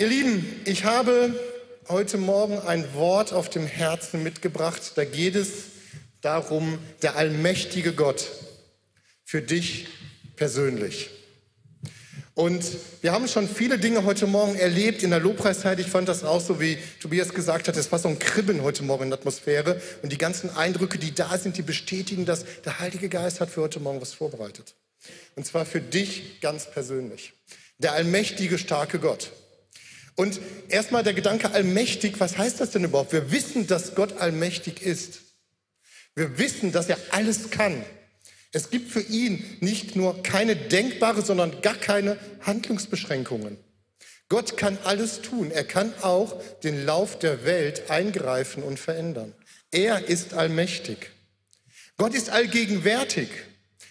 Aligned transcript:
Ihr 0.00 0.08
Lieben, 0.08 0.62
ich 0.64 0.84
habe 0.84 1.38
heute 1.86 2.16
Morgen 2.16 2.58
ein 2.58 2.94
Wort 2.94 3.34
auf 3.34 3.50
dem 3.50 3.66
Herzen 3.66 4.22
mitgebracht. 4.22 4.92
Da 4.94 5.04
geht 5.04 5.34
es 5.34 5.50
darum, 6.22 6.78
der 7.02 7.16
allmächtige 7.16 7.92
Gott 7.92 8.30
für 9.26 9.42
dich 9.42 9.88
persönlich. 10.36 11.10
Und 12.32 12.64
wir 13.02 13.12
haben 13.12 13.28
schon 13.28 13.46
viele 13.46 13.78
Dinge 13.78 14.04
heute 14.04 14.26
Morgen 14.26 14.54
erlebt 14.54 15.02
in 15.02 15.10
der 15.10 15.20
Lobpreiszeit. 15.20 15.78
Ich 15.80 15.88
fand 15.88 16.08
das 16.08 16.24
auch 16.24 16.40
so, 16.40 16.58
wie 16.62 16.78
Tobias 17.02 17.34
gesagt 17.34 17.68
hat, 17.68 17.76
es 17.76 17.92
war 17.92 17.98
so 17.98 18.08
ein 18.08 18.18
Kribbeln 18.18 18.62
heute 18.62 18.82
Morgen 18.82 19.02
in 19.02 19.10
der 19.10 19.18
Atmosphäre. 19.18 19.82
Und 20.00 20.12
die 20.12 20.16
ganzen 20.16 20.48
Eindrücke, 20.56 20.96
die 20.96 21.14
da 21.14 21.36
sind, 21.36 21.58
die 21.58 21.62
bestätigen, 21.62 22.24
dass 22.24 22.46
der 22.64 22.78
Heilige 22.78 23.10
Geist 23.10 23.42
hat 23.42 23.50
für 23.50 23.60
heute 23.60 23.80
Morgen 23.80 24.00
was 24.00 24.14
vorbereitet. 24.14 24.76
Und 25.36 25.44
zwar 25.44 25.66
für 25.66 25.82
dich 25.82 26.40
ganz 26.40 26.70
persönlich. 26.70 27.34
Der 27.76 27.92
allmächtige, 27.92 28.56
starke 28.56 28.98
Gott. 28.98 29.30
Und 30.16 30.40
erstmal 30.68 31.02
der 31.02 31.14
Gedanke 31.14 31.52
allmächtig, 31.52 32.20
was 32.20 32.36
heißt 32.36 32.60
das 32.60 32.70
denn 32.70 32.84
überhaupt? 32.84 33.12
Wir 33.12 33.32
wissen, 33.32 33.66
dass 33.66 33.94
Gott 33.94 34.18
allmächtig 34.18 34.82
ist. 34.82 35.20
Wir 36.14 36.38
wissen, 36.38 36.72
dass 36.72 36.88
er 36.88 36.98
alles 37.10 37.50
kann. 37.50 37.84
Es 38.52 38.70
gibt 38.70 38.90
für 38.90 39.00
ihn 39.00 39.44
nicht 39.60 39.94
nur 39.94 40.22
keine 40.22 40.56
denkbare, 40.56 41.22
sondern 41.22 41.62
gar 41.62 41.76
keine 41.76 42.18
Handlungsbeschränkungen. 42.40 43.56
Gott 44.28 44.56
kann 44.56 44.78
alles 44.84 45.22
tun. 45.22 45.50
Er 45.50 45.64
kann 45.64 45.92
auch 46.02 46.40
den 46.62 46.84
Lauf 46.84 47.18
der 47.18 47.44
Welt 47.44 47.90
eingreifen 47.90 48.62
und 48.62 48.78
verändern. 48.78 49.34
Er 49.70 50.08
ist 50.08 50.34
allmächtig. 50.34 51.10
Gott 51.96 52.14
ist 52.14 52.30
allgegenwärtig. 52.30 53.28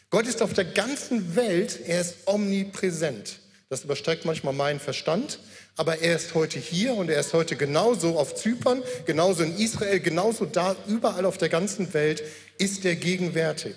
Gott 0.10 0.28
ist 0.28 0.42
auf 0.42 0.54
der 0.54 0.66
ganzen 0.66 1.36
Welt, 1.36 1.80
er 1.86 2.02
ist 2.02 2.16
omnipräsent. 2.26 3.40
Das 3.70 3.84
übersteigt 3.84 4.26
manchmal 4.26 4.56
meinen 4.56 4.80
Verstand, 4.80 5.38
aber 5.76 6.00
er 6.00 6.16
ist 6.16 6.34
heute 6.34 6.58
hier 6.58 6.96
und 6.96 7.08
er 7.08 7.20
ist 7.20 7.34
heute 7.34 7.56
genauso 7.56 8.18
auf 8.18 8.34
Zypern, 8.34 8.82
genauso 9.06 9.44
in 9.44 9.56
Israel, 9.58 10.00
genauso 10.00 10.46
da, 10.46 10.76
überall 10.88 11.24
auf 11.26 11.38
der 11.38 11.50
ganzen 11.50 11.94
Welt 11.94 12.24
ist 12.58 12.84
er 12.84 12.96
gegenwärtig. 12.96 13.76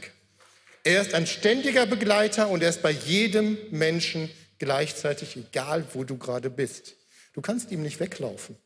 Er 0.83 1.03
ist 1.03 1.13
ein 1.13 1.27
ständiger 1.27 1.85
Begleiter 1.85 2.49
und 2.49 2.63
er 2.63 2.71
ist 2.71 2.81
bei 2.81 2.91
jedem 2.91 3.59
Menschen 3.71 4.31
gleichzeitig, 4.59 5.37
egal 5.37 5.85
wo 5.93 6.05
du 6.05 6.17
gerade 6.17 6.49
bist. 6.49 6.95
Du 7.35 7.43
kannst 7.43 7.71
ihm 7.71 7.83
nicht 7.83 8.01
weglaufen. 8.01 8.57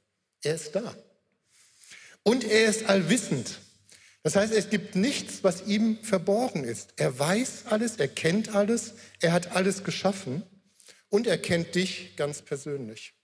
Er 0.45 0.55
ist 0.55 0.77
da. 0.77 0.95
Und 2.23 2.45
er 2.45 2.67
ist 2.67 2.89
allwissend. 2.89 3.59
Das 4.23 4.37
heißt, 4.37 4.53
es 4.53 4.71
gibt 4.71 4.95
nichts, 4.95 5.43
was 5.43 5.67
ihm 5.67 5.99
verborgen 6.03 6.63
ist. 6.63 6.91
Er 6.97 7.19
weiß 7.19 7.65
alles, 7.69 7.97
er 7.97 8.09
kennt 8.09 8.55
alles, 8.55 8.95
er 9.21 9.33
hat 9.33 9.57
alles 9.57 9.83
geschaffen 9.83 10.45
und 11.17 11.27
er 11.27 11.39
kennt 11.39 11.75
dich 11.75 12.15
ganz 12.17 12.43
persönlich. 12.43 13.15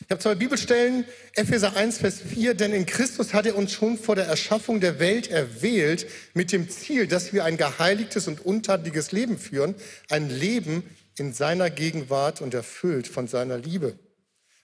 Ich 0.00 0.10
habe 0.10 0.20
zwei 0.20 0.34
Bibelstellen, 0.34 1.04
Epheser 1.36 1.76
1, 1.76 1.98
Vers 1.98 2.20
4, 2.20 2.54
denn 2.54 2.72
in 2.72 2.86
Christus 2.86 3.32
hat 3.32 3.46
er 3.46 3.54
uns 3.54 3.70
schon 3.70 3.96
vor 3.96 4.16
der 4.16 4.26
Erschaffung 4.26 4.80
der 4.80 4.98
Welt 4.98 5.30
erwählt, 5.30 6.08
mit 6.34 6.50
dem 6.50 6.68
Ziel, 6.68 7.06
dass 7.06 7.32
wir 7.32 7.44
ein 7.44 7.56
geheiligtes 7.56 8.26
und 8.26 8.44
untadeliges 8.44 9.12
Leben 9.12 9.38
führen, 9.38 9.76
ein 10.10 10.28
Leben 10.28 10.82
in 11.16 11.32
seiner 11.32 11.70
Gegenwart 11.70 12.40
und 12.40 12.52
erfüllt 12.52 13.06
von 13.06 13.28
seiner 13.28 13.58
Liebe. 13.58 13.96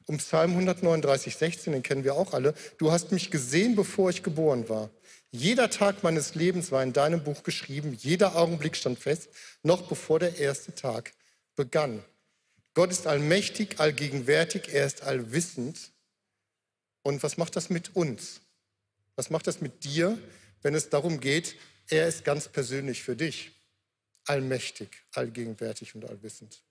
Um 0.06 0.16
Psalm 0.16 0.50
139, 0.50 1.36
16, 1.36 1.72
den 1.72 1.84
kennen 1.84 2.02
wir 2.02 2.16
auch 2.16 2.32
alle, 2.32 2.52
du 2.78 2.90
hast 2.90 3.12
mich 3.12 3.30
gesehen, 3.30 3.76
bevor 3.76 4.10
ich 4.10 4.24
geboren 4.24 4.68
war. 4.68 4.90
Jeder 5.30 5.70
Tag 5.70 6.02
meines 6.02 6.34
Lebens 6.34 6.72
war 6.72 6.82
in 6.82 6.92
deinem 6.92 7.22
Buch 7.22 7.44
geschrieben, 7.44 7.96
jeder 7.96 8.34
Augenblick 8.34 8.74
stand 8.74 8.98
fest, 8.98 9.28
noch 9.62 9.82
bevor 9.82 10.18
der 10.18 10.36
erste 10.36 10.74
Tag 10.74 11.12
begann. 11.58 12.02
Gott 12.72 12.92
ist 12.92 13.08
allmächtig, 13.08 13.80
allgegenwärtig, 13.80 14.68
er 14.72 14.86
ist 14.86 15.02
allwissend. 15.02 15.90
Und 17.02 17.22
was 17.24 17.36
macht 17.36 17.56
das 17.56 17.68
mit 17.68 17.96
uns? 17.96 18.40
Was 19.16 19.30
macht 19.30 19.48
das 19.48 19.60
mit 19.60 19.82
dir, 19.82 20.16
wenn 20.62 20.76
es 20.76 20.88
darum 20.88 21.18
geht, 21.18 21.56
er 21.88 22.06
ist 22.06 22.24
ganz 22.24 22.48
persönlich 22.48 23.02
für 23.02 23.16
dich? 23.16 23.50
Allmächtig, 24.26 24.88
allgegenwärtig 25.12 25.96
und 25.96 26.04
allwissend. 26.04 26.62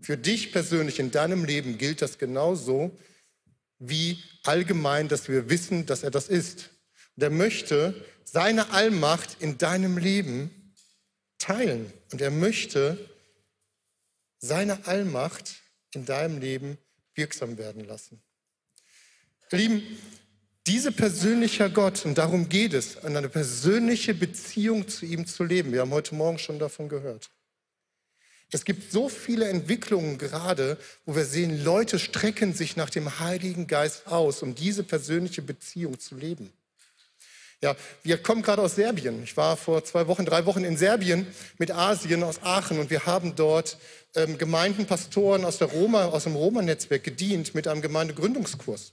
Für 0.00 0.16
dich 0.16 0.52
persönlich 0.52 0.98
in 0.98 1.10
deinem 1.10 1.44
Leben 1.44 1.76
gilt 1.76 2.00
das 2.00 2.16
genauso 2.16 2.96
wie 3.78 4.22
allgemein, 4.44 5.08
dass 5.08 5.28
wir 5.28 5.50
wissen, 5.50 5.84
dass 5.84 6.02
er 6.02 6.10
das 6.10 6.28
ist. 6.28 6.70
Und 7.16 7.22
er 7.22 7.30
möchte 7.30 7.94
seine 8.24 8.70
Allmacht 8.70 9.36
in 9.40 9.58
deinem 9.58 9.98
Leben 9.98 10.72
teilen. 11.38 11.92
Und 12.12 12.22
er 12.22 12.30
möchte, 12.30 12.98
seine 14.38 14.86
Allmacht 14.86 15.56
in 15.92 16.04
deinem 16.04 16.38
Leben 16.38 16.78
wirksam 17.14 17.58
werden 17.58 17.84
lassen. 17.84 18.22
Lieben, 19.50 19.82
dieser 20.66 20.90
persönliche 20.90 21.70
Gott, 21.70 22.04
und 22.04 22.18
darum 22.18 22.48
geht 22.48 22.74
es, 22.74 22.98
eine 22.98 23.28
persönliche 23.28 24.14
Beziehung 24.14 24.88
zu 24.88 25.06
ihm 25.06 25.26
zu 25.26 25.44
leben. 25.44 25.72
Wir 25.72 25.82
haben 25.82 25.92
heute 25.92 26.14
Morgen 26.14 26.38
schon 26.38 26.58
davon 26.58 26.88
gehört. 26.88 27.30
Es 28.52 28.64
gibt 28.64 28.92
so 28.92 29.08
viele 29.08 29.48
Entwicklungen 29.48 30.18
gerade, 30.18 30.78
wo 31.04 31.16
wir 31.16 31.24
sehen, 31.24 31.64
Leute 31.64 31.98
strecken 31.98 32.54
sich 32.54 32.76
nach 32.76 32.90
dem 32.90 33.18
Heiligen 33.18 33.66
Geist 33.66 34.06
aus, 34.06 34.42
um 34.42 34.54
diese 34.54 34.84
persönliche 34.84 35.42
Beziehung 35.42 35.98
zu 35.98 36.16
leben. 36.16 36.52
Ja, 37.62 37.74
wir 38.02 38.18
kommen 38.18 38.42
gerade 38.42 38.60
aus 38.60 38.74
Serbien. 38.74 39.22
Ich 39.22 39.36
war 39.36 39.56
vor 39.56 39.82
zwei 39.82 40.06
Wochen, 40.08 40.26
drei 40.26 40.44
Wochen 40.44 40.62
in 40.62 40.76
Serbien 40.76 41.26
mit 41.58 41.70
Asien 41.70 42.22
aus 42.22 42.42
Aachen 42.42 42.78
und 42.78 42.90
wir 42.90 43.06
haben 43.06 43.34
dort 43.34 43.78
ähm, 44.14 44.36
Gemeinden, 44.36 44.86
Pastoren 44.86 45.44
aus, 45.44 45.56
der 45.56 45.68
Roma, 45.68 46.04
aus 46.06 46.24
dem 46.24 46.36
Roma-Netzwerk 46.36 47.02
gedient 47.02 47.54
mit 47.54 47.66
einem 47.66 47.80
Gemeindegründungskurs. 47.80 48.92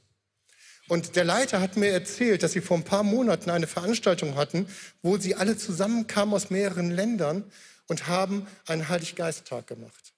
Und 0.88 1.16
der 1.16 1.26
Leiter 1.26 1.60
hat 1.60 1.76
mir 1.76 1.90
erzählt, 1.90 2.44
dass 2.44 2.54
sie 2.54 2.62
vor 2.62 2.78
ein 2.78 2.84
paar 2.84 3.04
Monaten 3.04 3.50
eine 3.50 3.68
Veranstaltung 3.68 4.36
hatten, 4.36 4.68
wo 5.02 5.18
sie 5.18 5.36
alle 5.36 5.58
zusammenkamen 5.58 6.34
aus 6.34 6.50
mehreren 6.50 6.92
Ländern 6.92 7.44
und 7.88 8.08
haben 8.08 8.48
einen 8.66 8.88
Heiliggeisttag 8.88 9.68
gemacht. 9.68 10.14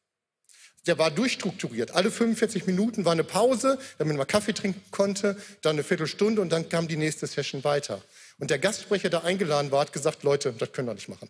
Der 0.87 0.99
war 0.99 1.09
durchstrukturiert. 1.09 1.91
Alle 1.91 2.11
45 2.11 2.67
Minuten 2.67 3.05
war 3.05 3.13
eine 3.13 3.23
Pause, 3.23 3.79
damit 3.97 4.17
man 4.17 4.27
Kaffee 4.27 4.53
trinken 4.53 4.81
konnte, 4.91 5.35
dann 5.61 5.75
eine 5.75 5.83
Viertelstunde 5.83 6.41
und 6.41 6.49
dann 6.51 6.69
kam 6.69 6.87
die 6.87 6.97
nächste 6.97 7.25
Session 7.25 7.63
weiter. 7.63 8.01
Und 8.37 8.49
der 8.49 8.59
Gastsprecher, 8.59 9.09
der 9.09 9.23
eingeladen 9.23 9.71
war, 9.71 9.81
hat 9.81 9.93
gesagt, 9.93 10.23
Leute, 10.23 10.53
das 10.53 10.71
können 10.71 10.87
wir 10.87 10.93
nicht 10.93 11.09
machen. 11.09 11.29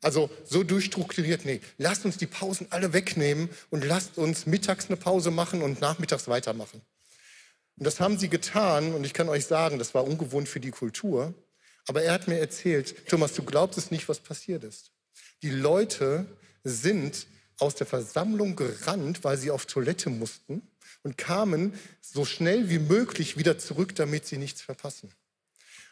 Also 0.00 0.28
so 0.44 0.62
durchstrukturiert, 0.62 1.44
nee, 1.44 1.60
lasst 1.78 2.04
uns 2.04 2.18
die 2.18 2.26
Pausen 2.26 2.66
alle 2.70 2.92
wegnehmen 2.92 3.48
und 3.70 3.84
lasst 3.84 4.18
uns 4.18 4.44
mittags 4.44 4.86
eine 4.86 4.96
Pause 4.96 5.30
machen 5.30 5.62
und 5.62 5.80
nachmittags 5.80 6.28
weitermachen. 6.28 6.82
Und 7.76 7.86
das 7.86 8.00
haben 8.00 8.18
sie 8.18 8.28
getan 8.28 8.94
und 8.94 9.04
ich 9.04 9.14
kann 9.14 9.28
euch 9.28 9.46
sagen, 9.46 9.78
das 9.78 9.94
war 9.94 10.04
ungewohnt 10.04 10.48
für 10.48 10.60
die 10.60 10.70
Kultur. 10.70 11.34
Aber 11.86 12.02
er 12.02 12.12
hat 12.12 12.28
mir 12.28 12.38
erzählt, 12.38 13.08
Thomas, 13.08 13.32
du 13.32 13.42
glaubst 13.42 13.78
es 13.78 13.90
nicht, 13.90 14.08
was 14.08 14.20
passiert 14.20 14.64
ist. 14.64 14.92
Die 15.42 15.50
Leute 15.50 16.26
sind 16.62 17.26
aus 17.58 17.74
der 17.74 17.86
Versammlung 17.86 18.56
gerannt, 18.56 19.24
weil 19.24 19.36
sie 19.36 19.50
auf 19.50 19.66
Toilette 19.66 20.10
mussten 20.10 20.62
und 21.02 21.18
kamen 21.18 21.74
so 22.00 22.24
schnell 22.24 22.68
wie 22.68 22.78
möglich 22.78 23.36
wieder 23.36 23.58
zurück, 23.58 23.94
damit 23.94 24.26
sie 24.26 24.38
nichts 24.38 24.62
verpassen. 24.62 25.10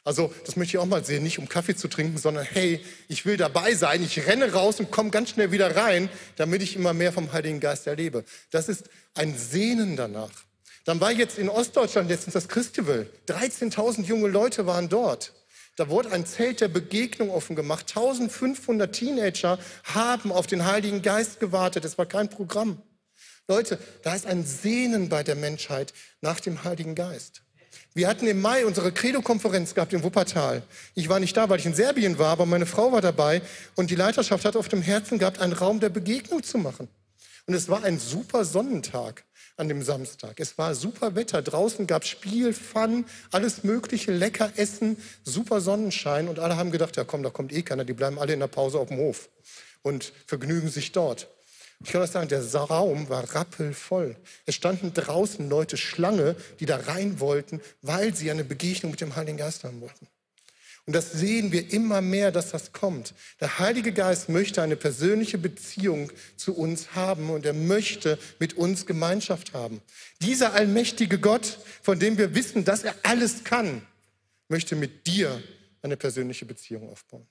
Also 0.04 0.34
das 0.44 0.56
möchte 0.56 0.76
ich 0.76 0.78
auch 0.78 0.86
mal 0.86 1.04
sehen, 1.04 1.22
nicht 1.22 1.38
um 1.38 1.48
Kaffee 1.48 1.76
zu 1.76 1.86
trinken, 1.86 2.18
sondern 2.18 2.44
hey, 2.44 2.80
ich 3.08 3.24
will 3.24 3.36
dabei 3.36 3.74
sein, 3.74 4.02
ich 4.02 4.26
renne 4.26 4.52
raus 4.52 4.80
und 4.80 4.90
komme 4.90 5.10
ganz 5.10 5.30
schnell 5.30 5.52
wieder 5.52 5.76
rein, 5.76 6.08
damit 6.36 6.62
ich 6.62 6.74
immer 6.74 6.92
mehr 6.92 7.12
vom 7.12 7.32
Heiligen 7.32 7.60
Geist 7.60 7.86
erlebe. 7.86 8.24
Das 8.50 8.68
ist 8.68 8.90
ein 9.14 9.38
Sehnen 9.38 9.96
danach. 9.96 10.30
Dann 10.84 11.00
war 11.00 11.12
jetzt 11.12 11.38
in 11.38 11.48
Ostdeutschland 11.48 12.08
letztens 12.08 12.34
das 12.34 12.48
Christival. 12.48 13.08
13.000 13.28 14.02
junge 14.02 14.28
Leute 14.28 14.66
waren 14.66 14.88
dort. 14.88 15.32
Da 15.76 15.88
wurde 15.88 16.10
ein 16.10 16.26
Zelt 16.26 16.60
der 16.60 16.68
Begegnung 16.68 17.30
offen 17.30 17.54
gemacht. 17.54 17.86
1500 17.88 18.92
Teenager 18.92 19.58
haben 19.84 20.32
auf 20.32 20.48
den 20.48 20.66
Heiligen 20.66 21.02
Geist 21.02 21.38
gewartet. 21.38 21.84
Es 21.84 21.96
war 21.96 22.06
kein 22.06 22.28
Programm. 22.28 22.82
Leute, 23.48 23.78
da 24.02 24.14
ist 24.14 24.26
ein 24.26 24.44
Sehnen 24.44 25.08
bei 25.08 25.22
der 25.22 25.36
Menschheit 25.36 25.94
nach 26.20 26.40
dem 26.40 26.64
Heiligen 26.64 26.94
Geist. 26.94 27.41
Wir 27.94 28.08
hatten 28.08 28.26
im 28.26 28.40
Mai 28.40 28.64
unsere 28.64 28.90
Credo-Konferenz 28.90 29.74
gehabt 29.74 29.92
in 29.92 30.02
Wuppertal. 30.02 30.62
Ich 30.94 31.10
war 31.10 31.20
nicht 31.20 31.36
da, 31.36 31.50
weil 31.50 31.58
ich 31.58 31.66
in 31.66 31.74
Serbien 31.74 32.18
war, 32.18 32.28
aber 32.28 32.46
meine 32.46 32.64
Frau 32.64 32.90
war 32.90 33.02
dabei 33.02 33.42
und 33.74 33.90
die 33.90 33.96
Leiterschaft 33.96 34.46
hat 34.46 34.56
auf 34.56 34.68
dem 34.68 34.80
Herzen 34.80 35.18
gehabt, 35.18 35.40
einen 35.40 35.52
Raum 35.52 35.78
der 35.78 35.90
Begegnung 35.90 36.42
zu 36.42 36.56
machen. 36.56 36.88
Und 37.46 37.52
es 37.52 37.68
war 37.68 37.84
ein 37.84 37.98
super 37.98 38.46
Sonnentag 38.46 39.24
an 39.58 39.68
dem 39.68 39.82
Samstag. 39.82 40.40
Es 40.40 40.56
war 40.56 40.74
super 40.74 41.14
Wetter. 41.16 41.42
Draußen 41.42 41.86
gab 41.86 42.02
es 42.02 42.08
Spiel, 42.08 42.54
Fun, 42.54 43.04
alles 43.30 43.62
Mögliche, 43.62 44.10
lecker 44.10 44.50
Essen, 44.56 44.96
super 45.24 45.60
Sonnenschein. 45.60 46.28
Und 46.28 46.38
alle 46.38 46.56
haben 46.56 46.70
gedacht, 46.70 46.96
ja 46.96 47.04
komm, 47.04 47.22
da 47.22 47.28
kommt 47.28 47.52
eh 47.52 47.60
keiner. 47.60 47.84
Die 47.84 47.92
bleiben 47.92 48.18
alle 48.18 48.32
in 48.32 48.40
der 48.40 48.46
Pause 48.46 48.78
auf 48.78 48.88
dem 48.88 48.96
Hof 48.96 49.28
und 49.82 50.12
vergnügen 50.26 50.70
sich 50.70 50.92
dort. 50.92 51.28
Ich 51.84 51.90
kann 51.90 52.02
euch 52.02 52.10
sagen, 52.10 52.28
der 52.28 52.42
Raum 52.54 53.08
war 53.08 53.34
rappelvoll. 53.34 54.16
Es 54.46 54.54
standen 54.54 54.94
draußen 54.94 55.48
Leute 55.48 55.76
Schlange, 55.76 56.36
die 56.60 56.66
da 56.66 56.76
rein 56.76 57.18
wollten, 57.18 57.60
weil 57.82 58.14
sie 58.14 58.30
eine 58.30 58.44
Begegnung 58.44 58.92
mit 58.92 59.00
dem 59.00 59.16
Heiligen 59.16 59.38
Geist 59.38 59.64
haben 59.64 59.80
wollten. 59.80 60.06
Und 60.84 60.94
das 60.94 61.12
sehen 61.12 61.52
wir 61.52 61.72
immer 61.72 62.00
mehr, 62.00 62.32
dass 62.32 62.50
das 62.50 62.72
kommt. 62.72 63.14
Der 63.40 63.60
Heilige 63.60 63.92
Geist 63.92 64.28
möchte 64.28 64.62
eine 64.62 64.74
persönliche 64.74 65.38
Beziehung 65.38 66.10
zu 66.36 66.56
uns 66.56 66.94
haben 66.94 67.30
und 67.30 67.46
er 67.46 67.52
möchte 67.52 68.18
mit 68.40 68.54
uns 68.54 68.84
Gemeinschaft 68.84 69.52
haben. 69.52 69.80
Dieser 70.20 70.54
allmächtige 70.54 71.18
Gott, 71.20 71.58
von 71.82 72.00
dem 72.00 72.18
wir 72.18 72.34
wissen, 72.34 72.64
dass 72.64 72.82
er 72.82 72.96
alles 73.04 73.44
kann, 73.44 73.86
möchte 74.48 74.74
mit 74.74 75.06
dir 75.06 75.42
eine 75.82 75.96
persönliche 75.96 76.46
Beziehung 76.46 76.90
aufbauen. 76.90 77.26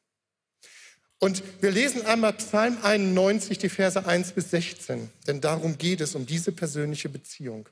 Und 1.23 1.43
wir 1.61 1.69
lesen 1.69 2.03
einmal 2.03 2.33
Psalm 2.33 2.79
91, 2.81 3.59
die 3.59 3.69
Verse 3.69 4.03
1 4.07 4.31
bis 4.31 4.49
16, 4.49 5.07
denn 5.27 5.39
darum 5.39 5.77
geht 5.77 6.01
es, 6.01 6.15
um 6.15 6.25
diese 6.25 6.51
persönliche 6.51 7.09
Beziehung. 7.09 7.69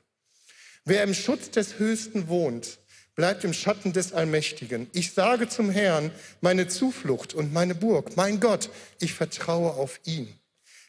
Wer 0.84 1.02
im 1.02 1.14
Schutz 1.14 1.50
des 1.50 1.80
Höchsten 1.80 2.28
wohnt, 2.28 2.78
bleibt 3.16 3.42
im 3.42 3.52
Schatten 3.52 3.92
des 3.92 4.12
Allmächtigen. 4.12 4.86
Ich 4.92 5.14
sage 5.14 5.48
zum 5.48 5.68
Herrn, 5.68 6.12
meine 6.40 6.68
Zuflucht 6.68 7.34
und 7.34 7.52
meine 7.52 7.74
Burg, 7.74 8.16
mein 8.16 8.38
Gott, 8.38 8.70
ich 9.00 9.14
vertraue 9.14 9.72
auf 9.72 9.98
ihn. 10.04 10.32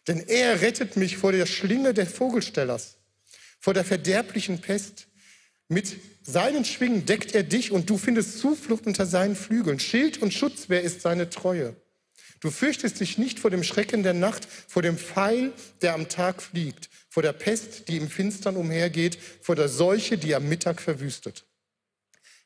Denn 0.07 0.19
er 0.27 0.61
rettet 0.61 0.97
mich 0.97 1.17
vor 1.17 1.31
der 1.31 1.47
Schlinge 1.47 1.95
des 1.95 2.11
Vogelstellers, 2.11 2.97
vor 3.59 3.73
der 3.73 3.85
verderblichen 3.85 4.61
Pest. 4.61 5.07
Mit 5.67 5.95
seinen 6.21 6.63
Schwingen 6.63 7.07
deckt 7.07 7.33
er 7.33 7.41
dich 7.41 7.71
und 7.71 7.89
du 7.89 7.97
findest 7.97 8.37
Zuflucht 8.37 8.85
unter 8.85 9.07
seinen 9.07 9.35
Flügeln. 9.35 9.79
Schild 9.79 10.21
und 10.21 10.31
Schutzwehr 10.31 10.83
ist 10.83 11.01
seine 11.01 11.31
Treue. 11.31 11.75
Du 12.41 12.49
fürchtest 12.49 12.99
dich 12.99 13.19
nicht 13.19 13.39
vor 13.39 13.51
dem 13.51 13.63
Schrecken 13.63 14.01
der 14.01 14.13
Nacht, 14.13 14.47
vor 14.67 14.81
dem 14.81 14.97
Pfeil, 14.97 15.53
der 15.81 15.93
am 15.93 16.09
Tag 16.09 16.41
fliegt, 16.41 16.89
vor 17.07 17.21
der 17.21 17.33
Pest, 17.33 17.87
die 17.87 17.97
im 17.97 18.09
Finstern 18.09 18.55
umhergeht, 18.57 19.17
vor 19.41 19.55
der 19.55 19.69
Seuche, 19.69 20.17
die 20.17 20.33
am 20.33 20.49
Mittag 20.49 20.81
verwüstet. 20.81 21.45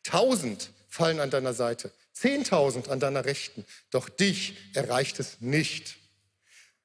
Tausend 0.04 0.72
fallen 0.90 1.22
an 1.22 1.30
deiner 1.30 1.54
Seite, 1.54 1.92
zehntausend 2.12 2.90
an 2.90 3.00
deiner 3.00 3.24
Rechten, 3.24 3.66
doch 3.90 4.10
dich 4.10 4.58
erreicht 4.74 5.20
es 5.20 5.38
nicht. 5.40 5.96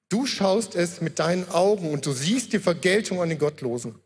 Du 0.08 0.26
schaust 0.26 0.76
es 0.76 1.00
mit 1.00 1.18
deinen 1.18 1.48
Augen 1.48 1.90
und 1.90 2.06
du 2.06 2.12
siehst 2.12 2.52
die 2.52 2.58
Vergeltung 2.60 3.20
an 3.20 3.28
den 3.28 3.38
Gottlosen. 3.38 4.00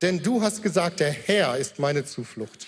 Denn 0.00 0.22
du 0.22 0.42
hast 0.42 0.62
gesagt, 0.62 1.00
der 1.00 1.10
Herr 1.10 1.56
ist 1.56 1.80
meine 1.80 2.04
Zuflucht. 2.04 2.66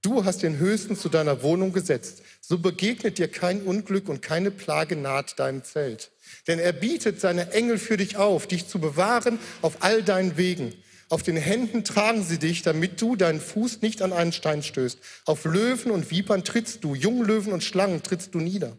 Du 0.00 0.24
hast 0.24 0.44
den 0.44 0.58
Höchsten 0.58 0.96
zu 0.96 1.08
deiner 1.08 1.42
Wohnung 1.42 1.72
gesetzt. 1.72 2.22
So 2.40 2.58
begegnet 2.58 3.18
dir 3.18 3.28
kein 3.28 3.62
Unglück 3.62 4.08
und 4.08 4.22
keine 4.22 4.52
Plage 4.52 4.94
naht 4.94 5.38
deinem 5.40 5.64
Zelt. 5.64 6.12
Denn 6.46 6.60
er 6.60 6.72
bietet 6.72 7.20
seine 7.20 7.50
Engel 7.52 7.78
für 7.78 7.96
dich 7.96 8.16
auf, 8.16 8.46
dich 8.46 8.68
zu 8.68 8.78
bewahren 8.78 9.40
auf 9.60 9.82
all 9.82 10.02
deinen 10.02 10.36
Wegen. 10.36 10.72
Auf 11.08 11.22
den 11.22 11.36
Händen 11.36 11.84
tragen 11.84 12.22
sie 12.22 12.38
dich, 12.38 12.62
damit 12.62 13.00
du 13.00 13.16
deinen 13.16 13.40
Fuß 13.40 13.82
nicht 13.82 14.02
an 14.02 14.12
einen 14.12 14.32
Stein 14.32 14.62
stößt. 14.62 14.98
Auf 15.24 15.44
Löwen 15.44 15.90
und 15.90 16.10
Vipern 16.10 16.44
trittst 16.44 16.84
du, 16.84 16.94
Junglöwen 16.94 17.52
und 17.52 17.64
Schlangen 17.64 18.02
trittst 18.02 18.34
du 18.34 18.38
nieder. 18.38 18.76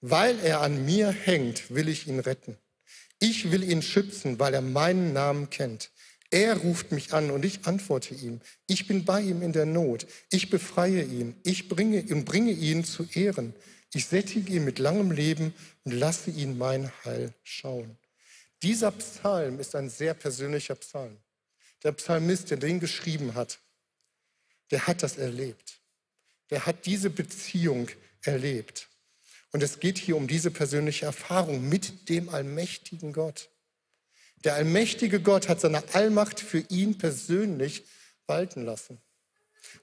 Weil 0.00 0.38
er 0.42 0.62
an 0.62 0.84
mir 0.84 1.10
hängt, 1.10 1.72
will 1.74 1.88
ich 1.88 2.08
ihn 2.08 2.18
retten. 2.18 2.56
Ich 3.20 3.52
will 3.52 3.62
ihn 3.62 3.82
schützen, 3.82 4.38
weil 4.38 4.52
er 4.52 4.62
meinen 4.62 5.12
Namen 5.12 5.48
kennt. 5.48 5.90
Er 6.34 6.56
ruft 6.56 6.90
mich 6.90 7.12
an 7.12 7.30
und 7.30 7.44
ich 7.44 7.66
antworte 7.66 8.14
ihm. 8.14 8.40
Ich 8.66 8.86
bin 8.86 9.04
bei 9.04 9.20
ihm 9.20 9.42
in 9.42 9.52
der 9.52 9.66
Not. 9.66 10.06
Ich 10.30 10.50
befreie 10.50 11.02
ihn. 11.02 11.36
Ich 11.44 11.68
bringe 11.68 12.02
und 12.10 12.24
bringe 12.24 12.50
ihn 12.50 12.84
zu 12.84 13.06
Ehren. 13.14 13.54
Ich 13.92 14.06
sättige 14.06 14.52
ihn 14.52 14.64
mit 14.64 14.78
langem 14.78 15.12
Leben 15.12 15.54
und 15.84 15.92
lasse 15.92 16.30
ihn 16.30 16.58
mein 16.58 16.90
Heil 17.04 17.32
schauen. 17.44 17.96
Dieser 18.62 18.90
Psalm 18.90 19.60
ist 19.60 19.76
ein 19.76 19.88
sehr 19.88 20.14
persönlicher 20.14 20.74
Psalm 20.74 21.16
der 21.84 21.92
Psalmist, 21.92 22.50
der 22.50 22.56
den 22.56 22.80
geschrieben 22.80 23.34
hat, 23.34 23.60
der 24.70 24.86
hat 24.86 25.02
das 25.02 25.18
erlebt. 25.18 25.80
Der 26.50 26.66
hat 26.66 26.86
diese 26.86 27.10
Beziehung 27.10 27.88
erlebt. 28.22 28.88
Und 29.52 29.62
es 29.62 29.78
geht 29.78 29.98
hier 29.98 30.16
um 30.16 30.26
diese 30.26 30.50
persönliche 30.50 31.06
Erfahrung 31.06 31.68
mit 31.68 32.08
dem 32.08 32.28
allmächtigen 32.28 33.12
Gott. 33.12 33.50
Der 34.44 34.54
allmächtige 34.54 35.20
Gott 35.20 35.48
hat 35.48 35.60
seine 35.60 35.82
Allmacht 35.94 36.38
für 36.38 36.60
ihn 36.68 36.98
persönlich 36.98 37.84
walten 38.26 38.64
lassen. 38.64 39.00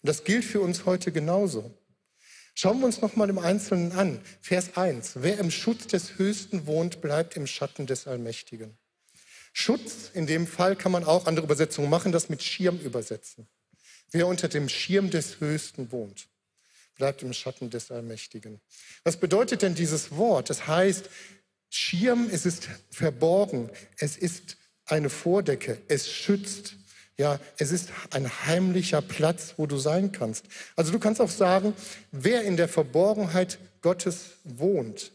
Und 0.02 0.08
das 0.08 0.24
gilt 0.24 0.46
für 0.46 0.62
uns 0.62 0.86
heute 0.86 1.12
genauso. 1.12 1.76
Schauen 2.54 2.80
wir 2.80 2.86
uns 2.86 3.02
noch 3.02 3.16
mal 3.16 3.30
im 3.30 3.40
Einzelnen 3.40 3.92
an. 3.94 4.22
Vers 4.40 4.78
1. 4.78 5.14
Wer 5.16 5.40
im 5.40 5.52
Schutz 5.52 5.88
des 5.88 6.18
Höchsten 6.18 6.68
wohnt, 6.68 7.02
bleibt 7.02 7.36
im 7.38 7.48
Schatten 7.48 7.88
des 7.88 8.08
Allmächtigen. 8.08 8.78
Schutz, 9.54 10.12
in 10.14 10.28
dem 10.28 10.48
Fall 10.48 10.76
kann 10.76 10.92
man 10.92 11.04
auch 11.04 11.26
andere 11.26 11.46
Übersetzungen 11.46 11.90
machen, 11.90 12.12
das 12.12 12.30
mit 12.30 12.44
Schirm 12.44 12.80
übersetzen. 12.80 13.48
Wer 14.12 14.28
unter 14.28 14.48
dem 14.48 14.70
Schirm 14.70 15.10
des 15.10 15.40
Höchsten 15.40 15.92
wohnt, 15.92 16.28
bleibt 16.96 17.24
im 17.24 17.34
Schatten 17.34 17.70
des 17.70 17.90
Allmächtigen. 17.90 18.62
Was 19.04 19.18
bedeutet 19.18 19.62
denn 19.62 19.76
dieses 19.76 20.12
Wort? 20.12 20.50
Das 20.50 20.68
heißt, 20.68 21.10
Schirm, 21.74 22.30
es 22.30 22.46
ist 22.46 22.68
verborgen, 22.90 23.70
es 23.98 24.18
ist 24.18 24.58
eine 24.86 25.10
Vordecke, 25.10 25.78
es 25.88 26.12
schützt. 26.12 26.76
Ja, 27.18 27.40
es 27.58 27.72
ist 27.72 27.90
ein 28.12 28.30
heimlicher 28.46 29.02
Platz, 29.02 29.54
wo 29.58 29.68
du 29.68 29.78
sein 29.78 30.12
kannst. 30.12 30.46
Also 30.76 30.92
du 30.92 31.00
kannst 31.00 31.22
auch 31.22 31.30
sagen, 31.30 31.74
wer 32.12 32.44
in 32.44 32.58
der 32.58 32.68
Verborgenheit 32.68 33.58
Gottes 33.82 34.32
wohnt, 34.44 35.12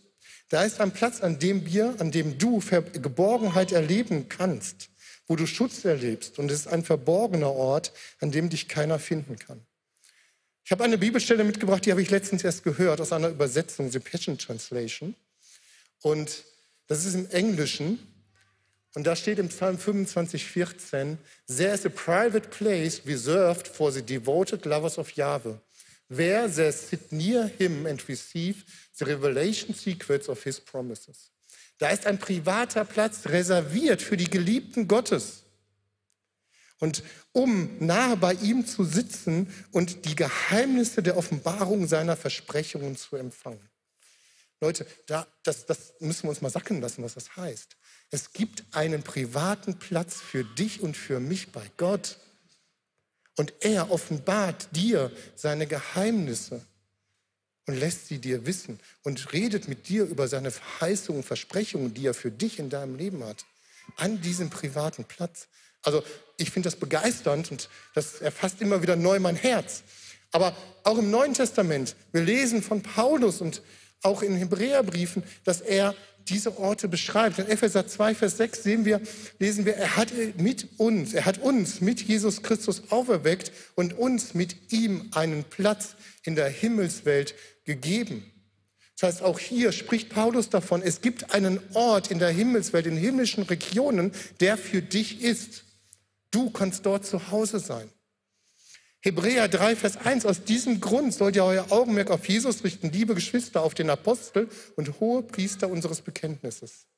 da 0.49 0.63
ist 0.63 0.81
ein 0.81 0.93
Platz, 0.93 1.21
an 1.21 1.39
dem 1.39 1.67
wir, 1.67 1.95
an 1.99 2.11
dem 2.11 2.39
du 2.39 2.61
Geborgenheit 2.93 3.73
erleben 3.73 4.29
kannst, 4.29 4.89
wo 5.27 5.37
du 5.37 5.47
Schutz 5.47 5.85
erlebst. 5.85 6.39
Und 6.39 6.51
es 6.51 6.61
ist 6.61 6.69
ein 6.69 6.85
verborgener 6.85 7.53
Ort, 7.53 7.93
an 8.21 8.31
dem 8.31 8.49
dich 8.49 8.69
keiner 8.69 8.99
finden 8.99 9.39
kann. 9.39 9.61
Ich 10.65 10.71
habe 10.71 10.85
eine 10.85 10.99
Bibelstelle 10.99 11.45
mitgebracht, 11.45 11.85
die 11.85 11.91
habe 11.91 12.03
ich 12.03 12.11
letztens 12.11 12.45
erst 12.45 12.65
gehört 12.65 13.01
aus 13.01 13.13
einer 13.13 13.29
Übersetzung, 13.29 13.91
The 13.91 13.99
Passion 13.99 14.39
Translation. 14.39 15.15
Und 16.03 16.45
das 16.87 17.05
ist 17.05 17.15
im 17.15 17.29
Englischen. 17.31 17.99
Und 18.95 19.07
da 19.07 19.15
steht 19.15 19.39
im 19.39 19.49
Psalm 19.49 19.79
25, 19.79 20.47
14, 20.47 21.19
There 21.49 21.75
is 21.75 21.85
a 21.85 21.91
private 21.91 22.49
place 22.49 23.03
reserved 23.07 23.69
for 23.69 23.93
the 23.93 24.03
devoted 24.03 24.65
lovers 24.65 24.99
of 24.99 25.13
Yahweh. 25.13 25.59
Where 26.09 26.49
they 26.49 26.71
sit 26.71 27.13
near 27.13 27.47
him 27.47 27.87
and 27.87 28.03
receive 28.09 28.65
the 28.97 29.05
revelation 29.05 29.75
secrets 29.75 30.29
of 30.29 30.43
his 30.45 30.61
promises. 30.61 31.33
Da 31.79 31.91
ist 31.91 32.07
ein 32.07 32.19
privater 32.19 32.85
Platz 32.85 33.27
reserviert 33.27 34.01
für 34.01 34.17
die 34.17 34.31
Geliebten 34.31 34.89
Gottes. 34.89 35.43
Und 36.79 37.03
um 37.33 37.79
nahe 37.79 38.17
bei 38.17 38.35
ihm 38.35 38.67
zu 38.67 38.85
sitzen 38.85 39.53
und 39.73 40.05
die 40.05 40.15
Geheimnisse 40.15 41.03
der 41.03 41.17
Offenbarung 41.17 41.87
seiner 41.87 42.17
Versprechungen 42.17 42.97
zu 42.97 43.17
empfangen. 43.17 43.69
Leute, 44.61 44.87
da, 45.07 45.27
das, 45.43 45.67
das 45.67 45.95
müssen 46.01 46.25
wir 46.25 46.31
uns 46.31 46.41
mal 46.41 46.51
sacken 46.51 46.81
lassen, 46.81 47.03
was 47.03 47.15
das 47.15 47.37
heißt. 47.37 47.77
Es 48.11 48.33
gibt 48.33 48.65
einen 48.73 49.03
privaten 49.03 49.79
Platz 49.79 50.21
für 50.21 50.45
dich 50.45 50.81
und 50.81 50.97
für 50.97 51.21
mich 51.21 51.53
bei 51.53 51.71
Gott. 51.77 52.19
Und 53.37 53.53
er 53.61 53.91
offenbart 53.91 54.69
dir 54.73 55.13
seine 55.35 55.67
Geheimnisse 55.67 56.63
und 57.67 57.75
lässt 57.75 58.07
sie 58.07 58.19
dir 58.19 58.47
wissen 58.47 58.81
und 59.03 59.33
redet 59.33 59.69
mit 59.69 59.89
dir 59.89 60.05
über 60.05 60.29
seine 60.29 60.51
Verheißungen 60.51 61.21
und 61.21 61.27
Versprechungen, 61.27 61.93
die 61.93 62.07
er 62.07 62.15
für 62.15 62.31
dich 62.31 62.59
in 62.59 62.71
deinem 62.71 62.97
Leben 62.97 63.23
hat, 63.25 63.45
an 63.97 64.23
diesem 64.23 64.49
privaten 64.49 65.05
Platz. 65.05 65.49
Also 65.83 66.03
ich 66.39 66.51
finde 66.51 66.69
das 66.69 66.77
begeisternd 66.77 67.51
und 67.51 67.69
das 67.95 68.23
erfasst 68.23 68.63
immer 68.63 68.81
wieder 68.83 68.97
neu 68.97 69.21
mein 69.21 69.37
Herz. 69.37 69.83
Aber 70.33 70.57
auch 70.83 70.99
im 70.99 71.11
Neuen 71.11 71.35
Testament, 71.35 71.95
wir 72.13 72.23
lesen 72.23 72.63
von 72.63 72.83
Paulus 72.83 73.41
und 73.41 73.63
auch 74.03 74.23
in 74.23 74.37
Hebräerbriefen, 74.37 75.23
dass 75.45 75.61
er 75.61 75.95
diese 76.29 76.59
Orte 76.59 76.89
beschreibt. 76.89 77.39
In 77.39 77.47
Epheser 77.47 77.87
2, 77.87 78.15
Vers 78.15 78.37
6 78.37 78.63
sehen 78.63 78.85
wir, 78.85 79.01
lesen 79.39 79.65
wir, 79.65 79.77
er 79.77 79.97
hat 79.97 80.13
mit 80.39 80.69
uns, 80.79 81.15
er 81.15 81.25
hat 81.25 81.39
uns 81.39 81.81
mit 81.81 82.01
Jesus 82.03 82.43
Christus 82.43 82.91
auferweckt 82.91 83.53
und 83.75 83.93
uns 83.97 84.35
mit 84.35 84.73
ihm 84.73 85.11
einen 85.13 85.45
Platz 85.45 85.95
in 86.25 86.35
der 86.35 86.49
Himmelswelt 86.49 87.35
gegeben. 87.65 88.31
Das 88.99 89.09
heißt, 89.09 89.23
auch 89.23 89.39
hier 89.39 89.73
spricht 89.73 90.09
Paulus 90.09 90.49
davon, 90.49 90.83
es 90.83 91.03
gibt 91.03 91.35
einen 91.35 91.61
Ort 91.75 92.11
in 92.11 92.19
der 92.19 92.31
Himmelswelt, 92.31 92.87
in 92.87 92.97
himmlischen 92.97 93.45
Regionen, 93.45 94.11
der 94.41 94.57
für 94.57 94.81
dich 94.81 95.23
ist. 95.23 95.65
Du 96.31 96.51
kannst 96.51 96.87
dort 96.87 97.05
zu 97.05 97.31
Hause 97.31 97.61
sein. 97.61 97.91
Hebräer 99.07 99.47
3, 99.47 99.77
Vers 99.77 99.99
1, 99.99 100.27
aus 100.27 100.43
diesem 100.43 100.81
Grund 100.81 101.15
sollt 101.15 101.37
ihr 101.37 101.45
euer 101.45 101.71
Augenmerk 101.71 102.11
auf 102.11 102.29
Jesus 102.29 102.65
richten, 102.65 102.91
liebe 102.91 103.15
Geschwister, 103.15 103.63
auf 103.63 103.73
den 103.73 103.89
Apostel 103.89 104.49
und 104.75 104.99
hohe 104.99 105.23
Priester 105.23 105.69
unseres 105.69 106.01
Bekenntnisses. 106.03 106.89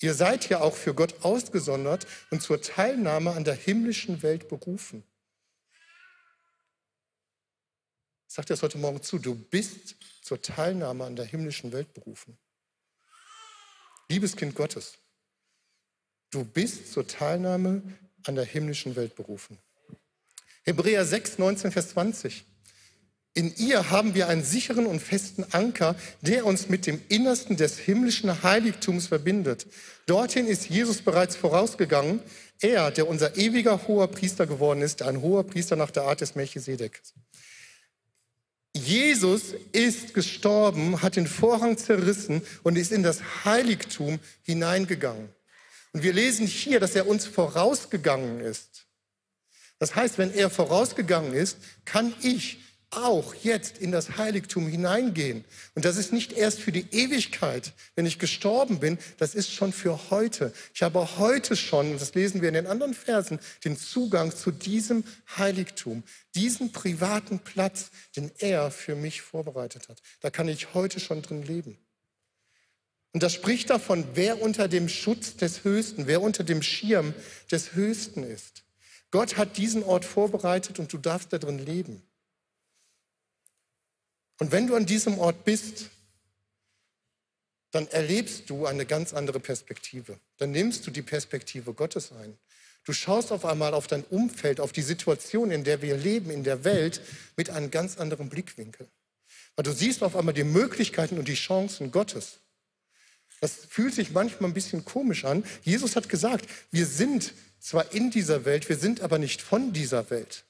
Ihr 0.00 0.14
seid 0.14 0.48
ja 0.48 0.60
auch 0.60 0.76
für 0.76 0.94
Gott 0.94 1.24
ausgesondert 1.24 2.06
und 2.30 2.40
zur 2.40 2.62
Teilnahme 2.62 3.32
an 3.32 3.42
der 3.42 3.56
himmlischen 3.56 4.22
Welt 4.22 4.48
berufen. 4.48 5.02
Sagt 8.28 8.48
dir 8.48 8.52
das 8.52 8.62
heute 8.62 8.78
Morgen 8.78 9.02
zu, 9.02 9.18
du 9.18 9.34
bist 9.34 9.96
zur 10.22 10.40
Teilnahme 10.40 11.02
an 11.02 11.16
der 11.16 11.24
himmlischen 11.24 11.72
Welt 11.72 11.92
berufen. 11.94 12.38
Liebes 14.08 14.36
Kind 14.36 14.54
Gottes, 14.54 14.98
du 16.30 16.44
bist 16.44 16.92
zur 16.92 17.08
Teilnahme 17.08 17.82
an 18.24 18.36
der 18.36 18.44
himmlischen 18.44 18.94
Welt 18.94 19.16
berufen. 19.16 19.58
Hebräer 20.64 21.04
6, 21.04 21.38
19, 21.38 21.72
Vers 21.72 21.90
20. 21.90 22.44
In 23.36 23.54
ihr 23.56 23.90
haben 23.90 24.14
wir 24.14 24.28
einen 24.28 24.44
sicheren 24.44 24.86
und 24.86 25.00
festen 25.00 25.44
Anker, 25.50 25.96
der 26.22 26.46
uns 26.46 26.68
mit 26.68 26.86
dem 26.86 27.02
Innersten 27.08 27.56
des 27.56 27.78
himmlischen 27.78 28.42
Heiligtums 28.42 29.08
verbindet. 29.08 29.66
Dorthin 30.06 30.46
ist 30.46 30.70
Jesus 30.70 31.02
bereits 31.02 31.34
vorausgegangen. 31.34 32.20
Er, 32.60 32.92
der 32.92 33.08
unser 33.08 33.36
ewiger 33.36 33.88
hoher 33.88 34.06
Priester 34.08 34.46
geworden 34.46 34.82
ist, 34.82 35.02
ein 35.02 35.20
hoher 35.20 35.44
Priester 35.44 35.74
nach 35.74 35.90
der 35.90 36.04
Art 36.04 36.20
des 36.20 36.36
Melchisedek. 36.36 37.02
Jesus 38.72 39.54
ist 39.72 40.14
gestorben, 40.14 41.02
hat 41.02 41.16
den 41.16 41.26
Vorhang 41.26 41.76
zerrissen 41.76 42.42
und 42.62 42.76
ist 42.76 42.92
in 42.92 43.02
das 43.02 43.44
Heiligtum 43.44 44.20
hineingegangen. 44.42 45.28
Und 45.92 46.02
wir 46.02 46.12
lesen 46.12 46.46
hier, 46.46 46.80
dass 46.80 46.96
er 46.96 47.06
uns 47.06 47.26
vorausgegangen 47.26 48.40
ist. 48.40 48.83
Das 49.84 49.94
heißt, 49.94 50.16
wenn 50.16 50.32
er 50.32 50.48
vorausgegangen 50.48 51.34
ist, 51.34 51.58
kann 51.84 52.14
ich 52.22 52.58
auch 52.88 53.34
jetzt 53.34 53.76
in 53.76 53.92
das 53.92 54.16
Heiligtum 54.16 54.66
hineingehen. 54.66 55.44
Und 55.74 55.84
das 55.84 55.98
ist 55.98 56.10
nicht 56.10 56.32
erst 56.32 56.58
für 56.58 56.72
die 56.72 56.86
Ewigkeit, 56.90 57.74
wenn 57.94 58.06
ich 58.06 58.18
gestorben 58.18 58.80
bin, 58.80 58.96
das 59.18 59.34
ist 59.34 59.52
schon 59.52 59.74
für 59.74 60.08
heute. 60.08 60.54
Ich 60.72 60.82
habe 60.82 61.18
heute 61.18 61.54
schon, 61.54 61.98
das 61.98 62.14
lesen 62.14 62.40
wir 62.40 62.48
in 62.48 62.54
den 62.54 62.66
anderen 62.66 62.94
Versen, 62.94 63.38
den 63.66 63.76
Zugang 63.76 64.34
zu 64.34 64.52
diesem 64.52 65.04
Heiligtum, 65.36 66.02
diesen 66.34 66.72
privaten 66.72 67.40
Platz, 67.40 67.90
den 68.16 68.30
er 68.38 68.70
für 68.70 68.94
mich 68.94 69.20
vorbereitet 69.20 69.90
hat. 69.90 70.00
Da 70.22 70.30
kann 70.30 70.48
ich 70.48 70.72
heute 70.72 70.98
schon 70.98 71.20
drin 71.20 71.42
leben. 71.42 71.76
Und 73.12 73.22
das 73.22 73.34
spricht 73.34 73.68
davon, 73.68 74.06
wer 74.14 74.40
unter 74.40 74.66
dem 74.66 74.88
Schutz 74.88 75.36
des 75.36 75.62
Höchsten, 75.62 76.06
wer 76.06 76.22
unter 76.22 76.42
dem 76.42 76.62
Schirm 76.62 77.12
des 77.50 77.74
Höchsten 77.74 78.22
ist. 78.22 78.64
Gott 79.14 79.36
hat 79.36 79.58
diesen 79.58 79.84
Ort 79.84 80.04
vorbereitet 80.04 80.80
und 80.80 80.92
du 80.92 80.98
darfst 80.98 81.32
da 81.32 81.38
drin 81.38 81.60
leben. 81.60 82.02
Und 84.40 84.50
wenn 84.50 84.66
du 84.66 84.74
an 84.74 84.86
diesem 84.86 85.20
Ort 85.20 85.44
bist, 85.44 85.88
dann 87.70 87.86
erlebst 87.86 88.50
du 88.50 88.66
eine 88.66 88.84
ganz 88.84 89.14
andere 89.14 89.38
Perspektive. 89.38 90.18
Dann 90.38 90.50
nimmst 90.50 90.84
du 90.84 90.90
die 90.90 91.02
Perspektive 91.02 91.74
Gottes 91.74 92.10
ein. 92.10 92.36
Du 92.82 92.92
schaust 92.92 93.30
auf 93.30 93.44
einmal 93.44 93.72
auf 93.72 93.86
dein 93.86 94.02
Umfeld, 94.02 94.58
auf 94.58 94.72
die 94.72 94.82
Situation, 94.82 95.52
in 95.52 95.62
der 95.62 95.80
wir 95.80 95.96
leben, 95.96 96.30
in 96.30 96.42
der 96.42 96.64
Welt, 96.64 97.00
mit 97.36 97.50
einem 97.50 97.70
ganz 97.70 97.98
anderen 97.98 98.28
Blickwinkel. 98.28 98.88
Weil 99.54 99.62
du 99.62 99.72
siehst 99.72 100.02
auf 100.02 100.16
einmal 100.16 100.34
die 100.34 100.42
Möglichkeiten 100.42 101.18
und 101.18 101.28
die 101.28 101.34
Chancen 101.34 101.92
Gottes. 101.92 102.40
Das 103.40 103.64
fühlt 103.68 103.94
sich 103.94 104.10
manchmal 104.10 104.50
ein 104.50 104.54
bisschen 104.54 104.84
komisch 104.84 105.24
an. 105.24 105.44
Jesus 105.62 105.94
hat 105.94 106.08
gesagt, 106.08 106.48
wir 106.72 106.86
sind 106.86 107.32
zwar 107.64 107.92
in 107.92 108.10
dieser 108.10 108.44
Welt, 108.44 108.68
wir 108.68 108.76
sind 108.76 109.00
aber 109.00 109.18
nicht 109.18 109.40
von 109.40 109.72
dieser 109.72 110.10
Welt. 110.10 110.44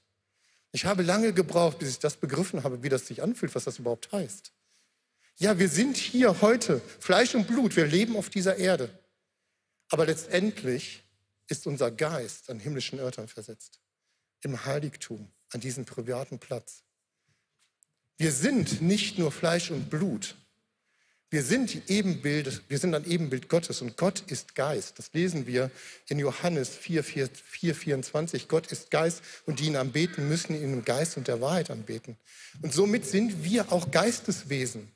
Ich 0.72 0.84
habe 0.84 1.04
lange 1.04 1.32
gebraucht, 1.32 1.78
bis 1.78 1.90
ich 1.90 1.98
das 2.00 2.16
begriffen 2.16 2.64
habe, 2.64 2.82
wie 2.82 2.88
das 2.88 3.06
sich 3.06 3.22
anfühlt, 3.22 3.54
was 3.54 3.64
das 3.64 3.78
überhaupt 3.78 4.10
heißt. 4.10 4.52
Ja, 5.36 5.58
wir 5.60 5.68
sind 5.68 5.96
hier 5.96 6.40
heute, 6.40 6.80
Fleisch 6.98 7.36
und 7.36 7.46
Blut, 7.46 7.76
wir 7.76 7.86
leben 7.86 8.16
auf 8.16 8.30
dieser 8.30 8.56
Erde. 8.56 8.90
Aber 9.90 10.06
letztendlich 10.06 11.04
ist 11.46 11.68
unser 11.68 11.92
Geist 11.92 12.50
an 12.50 12.58
himmlischen 12.58 12.98
Örtern 12.98 13.28
versetzt, 13.28 13.78
im 14.42 14.64
Heiligtum, 14.64 15.30
an 15.50 15.60
diesem 15.60 15.84
privaten 15.84 16.40
Platz. 16.40 16.82
Wir 18.16 18.32
sind 18.32 18.82
nicht 18.82 19.18
nur 19.18 19.30
Fleisch 19.30 19.70
und 19.70 19.88
Blut, 19.88 20.34
wir 21.34 21.42
sind, 21.42 21.90
Ebenbild, 21.90 22.62
wir 22.68 22.78
sind 22.78 22.94
ein 22.94 23.04
Ebenbild 23.10 23.48
Gottes 23.48 23.82
und 23.82 23.96
Gott 23.96 24.22
ist 24.28 24.54
Geist. 24.54 25.00
Das 25.00 25.12
lesen 25.14 25.48
wir 25.48 25.72
in 26.06 26.20
Johannes 26.20 26.68
4, 26.68 27.02
4, 27.02 27.28
4, 27.28 27.74
24. 27.74 28.46
Gott 28.46 28.70
ist 28.70 28.92
Geist 28.92 29.20
und 29.44 29.58
die 29.58 29.64
ihn 29.64 29.74
anbeten, 29.74 30.28
müssen 30.28 30.54
ihn 30.54 30.72
im 30.72 30.84
Geist 30.84 31.16
und 31.16 31.26
der 31.26 31.40
Wahrheit 31.40 31.72
anbeten. 31.72 32.16
Und 32.62 32.72
somit 32.72 33.04
sind 33.04 33.42
wir 33.42 33.72
auch 33.72 33.90
Geisteswesen. 33.90 34.92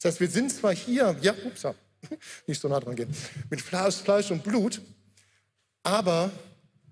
Das 0.00 0.12
heißt, 0.12 0.20
wir 0.20 0.30
sind 0.30 0.50
zwar 0.50 0.74
hier, 0.74 1.14
ja, 1.20 1.34
ups, 1.44 1.66
nicht 2.46 2.58
so 2.58 2.66
nah 2.66 2.80
dran 2.80 2.96
gehen, 2.96 3.14
mit 3.50 3.60
Fleisch, 3.60 3.96
Fleisch 3.96 4.30
und 4.30 4.42
Blut, 4.42 4.80
aber 5.82 6.30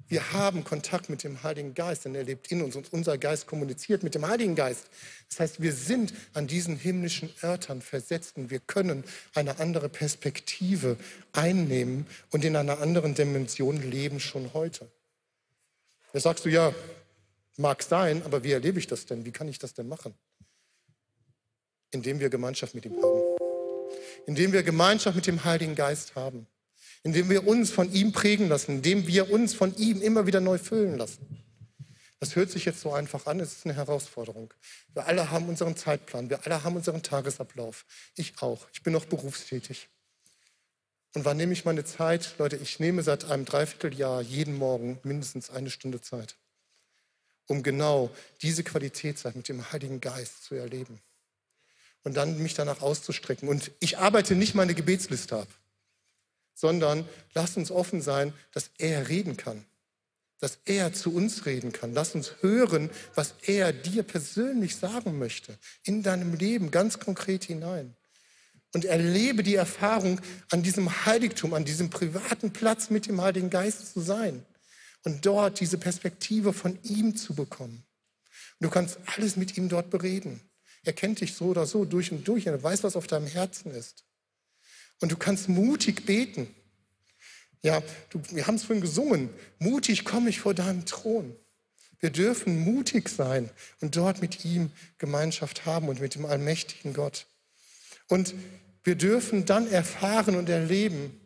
wir 0.09 0.33
haben 0.33 0.65
Kontakt 0.65 1.11
mit 1.11 1.23
dem 1.23 1.43
Heiligen 1.43 1.75
Geist, 1.75 2.07
denn 2.07 2.15
er 2.15 2.25
lebt 2.25 2.51
in 2.51 2.63
uns 2.63 2.77
und 2.77 2.93
unser 2.93 3.19
Geist 3.19 3.47
kommuniziert 3.47 4.03
mit 4.03 4.15
dem 4.15 4.27
Heiligen 4.27 4.55
Geist. 4.55 4.89
Das 5.29 5.41
heißt, 5.41 5.61
wir 5.61 5.75
sind 5.75 6.15
an 6.33 6.47
diesen 6.47 6.77
himmlischen 6.77 7.31
Örtern 7.45 7.83
versetzt 7.83 8.39
und 8.39 8.51
wir 8.51 8.61
können 8.61 9.05
eine 9.35 9.59
andere 9.59 9.91
Perspektive 9.91 10.97
einnehmen 11.33 12.07
und 12.31 12.45
in 12.45 12.57
einer 12.57 12.81
anderen 12.81 13.15
Dimension 13.15 13.83
leben 13.83 14.19
schon 14.19 14.55
heute. 14.55 14.89
Da 16.15 16.21
sagst 16.21 16.47
du, 16.47 16.49
ja, 16.49 16.75
mag 17.59 17.83
sein, 17.83 18.23
aber 18.25 18.43
wie 18.45 18.53
erlebe 18.53 18.79
ich 18.79 18.87
das 18.87 19.05
denn? 19.05 19.27
Wie 19.27 19.33
kann 19.33 19.49
ich 19.49 19.59
das 19.59 19.75
denn 19.75 19.89
machen? 19.89 20.15
Indem 21.91 22.19
wir 22.19 22.31
Gemeinschaft 22.31 22.75
mit 22.75 22.87
ihm 22.87 22.97
haben. 23.03 23.23
Indem 24.27 24.53
wir 24.53 24.63
Gemeinschaft 24.63 25.17
mit 25.17 25.27
dem 25.27 25.45
Heiligen 25.45 25.75
Geist 25.75 26.15
haben 26.15 26.47
indem 27.03 27.31
wir 27.31 27.47
uns 27.47 27.71
von 27.71 27.93
ihm 27.93 28.13
prägen 28.13 28.49
lassen, 28.49 28.77
indem 28.77 29.07
wir 29.07 29.31
uns 29.31 29.55
von 29.55 29.77
ihm 29.77 30.03
immer 30.03 30.27
wieder 30.27 30.41
neu 30.41 30.59
füllen 30.59 30.99
lassen. 30.99 31.45
Das 32.21 32.35
hört 32.35 32.51
sich 32.51 32.65
jetzt 32.65 32.81
so 32.81 32.93
einfach 32.93 33.27
an, 33.27 33.39
es 33.39 33.53
ist 33.53 33.65
eine 33.65 33.75
Herausforderung. 33.75 34.53
Wir 34.93 35.07
alle 35.07 35.31
haben 35.31 35.49
unseren 35.49 35.77
Zeitplan, 35.77 36.31
wir 36.31 36.45
alle 36.45 36.65
haben 36.65 36.75
unseren 36.75 37.03
Tagesablauf. 37.03 37.87
Ich 38.17 38.43
auch. 38.43 38.67
Ich 38.73 38.83
bin 38.83 38.93
noch 38.93 39.05
berufstätig. 39.05 39.89
Und 41.15 41.25
wann 41.25 41.37
nehme 41.37 41.53
ich 41.53 41.65
meine 41.65 41.85
Zeit? 41.85 42.35
Leute, 42.39 42.57
ich 42.57 42.81
nehme 42.81 43.03
seit 43.03 43.25
einem 43.25 43.45
Dreivierteljahr 43.45 44.21
jeden 44.21 44.57
Morgen 44.57 44.99
mindestens 45.05 45.51
eine 45.51 45.71
Stunde 45.71 46.01
Zeit, 46.01 46.37
um 47.47 47.63
genau 47.63 48.11
diese 48.43 48.65
Qualitätszeit 48.65 49.37
mit 49.37 49.49
dem 49.49 49.73
Heiligen 49.73 50.01
Geist 50.01 50.45
zu 50.45 50.57
erleben. 50.57 51.01
Und 52.03 52.17
dann 52.17 52.43
mich 52.43 52.55
danach 52.55 52.83
auszustrecken. 52.83 53.49
Und 53.49 53.71
ich 53.81 53.99
arbeite 53.99 54.35
nicht 54.35 54.55
meine 54.55 54.75
Gebetsliste 54.75 55.37
ab 55.37 55.49
sondern 56.59 57.09
lasst 57.35 57.57
uns 57.57 57.71
offen 57.71 58.03
sein, 58.03 58.33
dass 58.53 58.71
er 58.79 59.09
reden 59.09 59.37
kann, 59.37 59.65
dass 60.41 60.59
er 60.65 60.93
zu 60.93 61.15
uns 61.15 61.47
reden 61.47 61.71
kann. 61.71 61.95
Lass 61.95 62.17
uns 62.17 62.33
hören, 62.41 62.91
was 63.15 63.35
er 63.43 63.73
dir 63.73 64.03
persönlich 64.03 64.75
sagen 64.75 65.21
möchte, 65.21 65.57
in 65.85 66.03
deinem 66.03 66.35
Leben 66.35 66.73
ganz 66.73 66.99
konkret 66.99 67.45
hinein. 67.45 67.95
Und 68.75 68.85
erlebe 68.85 69.45
die 69.45 69.55
Erfahrung, 69.55 70.21
an 70.51 70.65
diesem 70.65 71.07
Heiligtum, 71.07 71.55
an 71.55 71.65
diesem 71.65 71.91
privaten 71.91 72.53
Platz 72.53 72.91
mit 72.91 73.07
dem 73.07 73.21
Heiligen 73.21 73.51
Geist 73.51 73.93
zu 73.93 74.01
sein 74.01 74.45
und 75.05 75.25
dort 75.25 75.61
diese 75.61 75.79
Perspektive 75.79 76.53
von 76.53 76.77
ihm 76.83 77.17
zu 77.17 77.35
bekommen. 77.35 77.85
Und 78.59 78.65
du 78.65 78.69
kannst 78.69 78.99
alles 79.07 79.37
mit 79.37 79.57
ihm 79.57 79.69
dort 79.69 79.91
bereden. 79.91 80.41
Er 80.83 80.93
kennt 80.93 81.21
dich 81.21 81.35
so 81.35 81.47
oder 81.47 81.67
so 81.67 81.85
durch 81.85 82.11
und 82.11 82.27
durch. 82.27 82.47
Er 82.47 82.61
weiß, 82.61 82.83
was 82.83 82.97
auf 82.97 83.07
deinem 83.07 83.27
Herzen 83.27 83.71
ist. 83.71 84.05
Und 85.01 85.13
du 85.13 85.17
kannst 85.17 85.49
mutig 85.49 86.07
beten. 86.07 86.49
Ja, 87.63 87.83
du, 88.11 88.21
wir 88.31 88.47
haben 88.47 88.55
es 88.55 88.65
vorhin 88.65 88.83
gesungen. 88.83 89.31
Mutig 89.59 90.05
komme 90.05 90.31
ich 90.31 90.41
vor 90.41 90.55
deinem 90.55 90.85
Thron. 90.87 91.35
Wir 92.01 92.11
dürfen 92.11 92.61
mutig 92.61 93.09
sein 93.09 93.51
und 93.81 93.97
dort 93.97 94.21
mit 94.21 94.45
ihm 94.45 94.71
Gemeinschaft 94.99 95.67
haben 95.67 95.89
und 95.89 96.01
mit 96.01 96.15
dem 96.15 96.27
allmächtigen 96.27 96.95
Gott. 96.95 97.27
Und 98.09 98.35
wir 98.85 98.95
dürfen 98.95 99.45
dann 99.45 99.71
erfahren 99.71 100.37
und 100.37 100.49
erleben, 100.49 101.21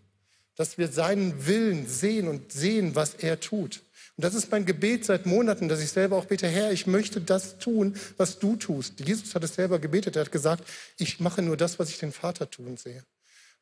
dass 0.56 0.78
wir 0.78 0.88
seinen 0.88 1.46
Willen 1.46 1.86
sehen 1.86 2.28
und 2.28 2.52
sehen, 2.52 2.94
was 2.94 3.14
er 3.14 3.40
tut. 3.40 3.82
Und 4.16 4.24
das 4.24 4.34
ist 4.34 4.50
mein 4.50 4.66
Gebet 4.66 5.04
seit 5.04 5.26
Monaten, 5.26 5.68
dass 5.68 5.80
ich 5.80 5.90
selber 5.90 6.16
auch 6.16 6.26
bete, 6.26 6.46
Herr, 6.46 6.72
ich 6.72 6.86
möchte 6.86 7.20
das 7.20 7.58
tun, 7.58 7.96
was 8.16 8.38
du 8.38 8.56
tust. 8.56 9.00
Jesus 9.00 9.34
hat 9.34 9.44
es 9.44 9.54
selber 9.54 9.78
gebetet. 9.78 10.16
Er 10.16 10.24
hat 10.24 10.32
gesagt, 10.32 10.64
ich 10.98 11.20
mache 11.20 11.40
nur 11.42 11.56
das, 11.56 11.78
was 11.78 11.88
ich 11.88 11.98
den 11.98 12.12
Vater 12.12 12.50
tun 12.50 12.76
sehe. 12.76 13.04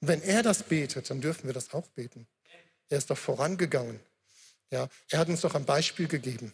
Und 0.00 0.08
wenn 0.08 0.22
er 0.22 0.42
das 0.42 0.62
betet, 0.62 1.10
dann 1.10 1.20
dürfen 1.20 1.46
wir 1.46 1.52
das 1.52 1.72
auch 1.72 1.86
beten. 1.88 2.26
Er 2.88 2.98
ist 2.98 3.10
doch 3.10 3.18
vorangegangen. 3.18 4.00
Ja, 4.70 4.88
er 5.08 5.18
hat 5.18 5.28
uns 5.28 5.40
doch 5.40 5.54
ein 5.54 5.64
Beispiel 5.64 6.08
gegeben. 6.08 6.52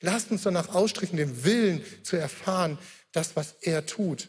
Lasst 0.00 0.30
uns 0.30 0.42
danach 0.42 0.74
ausstrecken, 0.74 1.16
den 1.16 1.44
Willen 1.44 1.82
zu 2.02 2.16
erfahren, 2.16 2.78
das, 3.12 3.36
was 3.36 3.56
er 3.60 3.86
tut. 3.86 4.28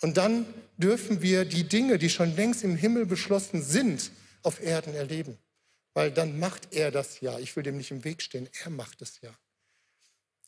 Und 0.00 0.16
dann 0.16 0.46
dürfen 0.76 1.20
wir 1.20 1.44
die 1.44 1.64
Dinge, 1.64 1.98
die 1.98 2.10
schon 2.10 2.34
längst 2.34 2.64
im 2.64 2.76
Himmel 2.76 3.06
beschlossen 3.06 3.62
sind, 3.62 4.10
auf 4.42 4.62
Erden 4.62 4.94
erleben. 4.94 5.38
Weil 5.92 6.10
dann 6.10 6.38
macht 6.38 6.72
er 6.72 6.90
das 6.90 7.20
ja. 7.20 7.38
Ich 7.38 7.54
will 7.56 7.62
dem 7.62 7.76
nicht 7.76 7.90
im 7.90 8.04
Weg 8.04 8.22
stehen. 8.22 8.48
Er 8.64 8.70
macht 8.70 9.02
es 9.02 9.20
ja. 9.20 9.30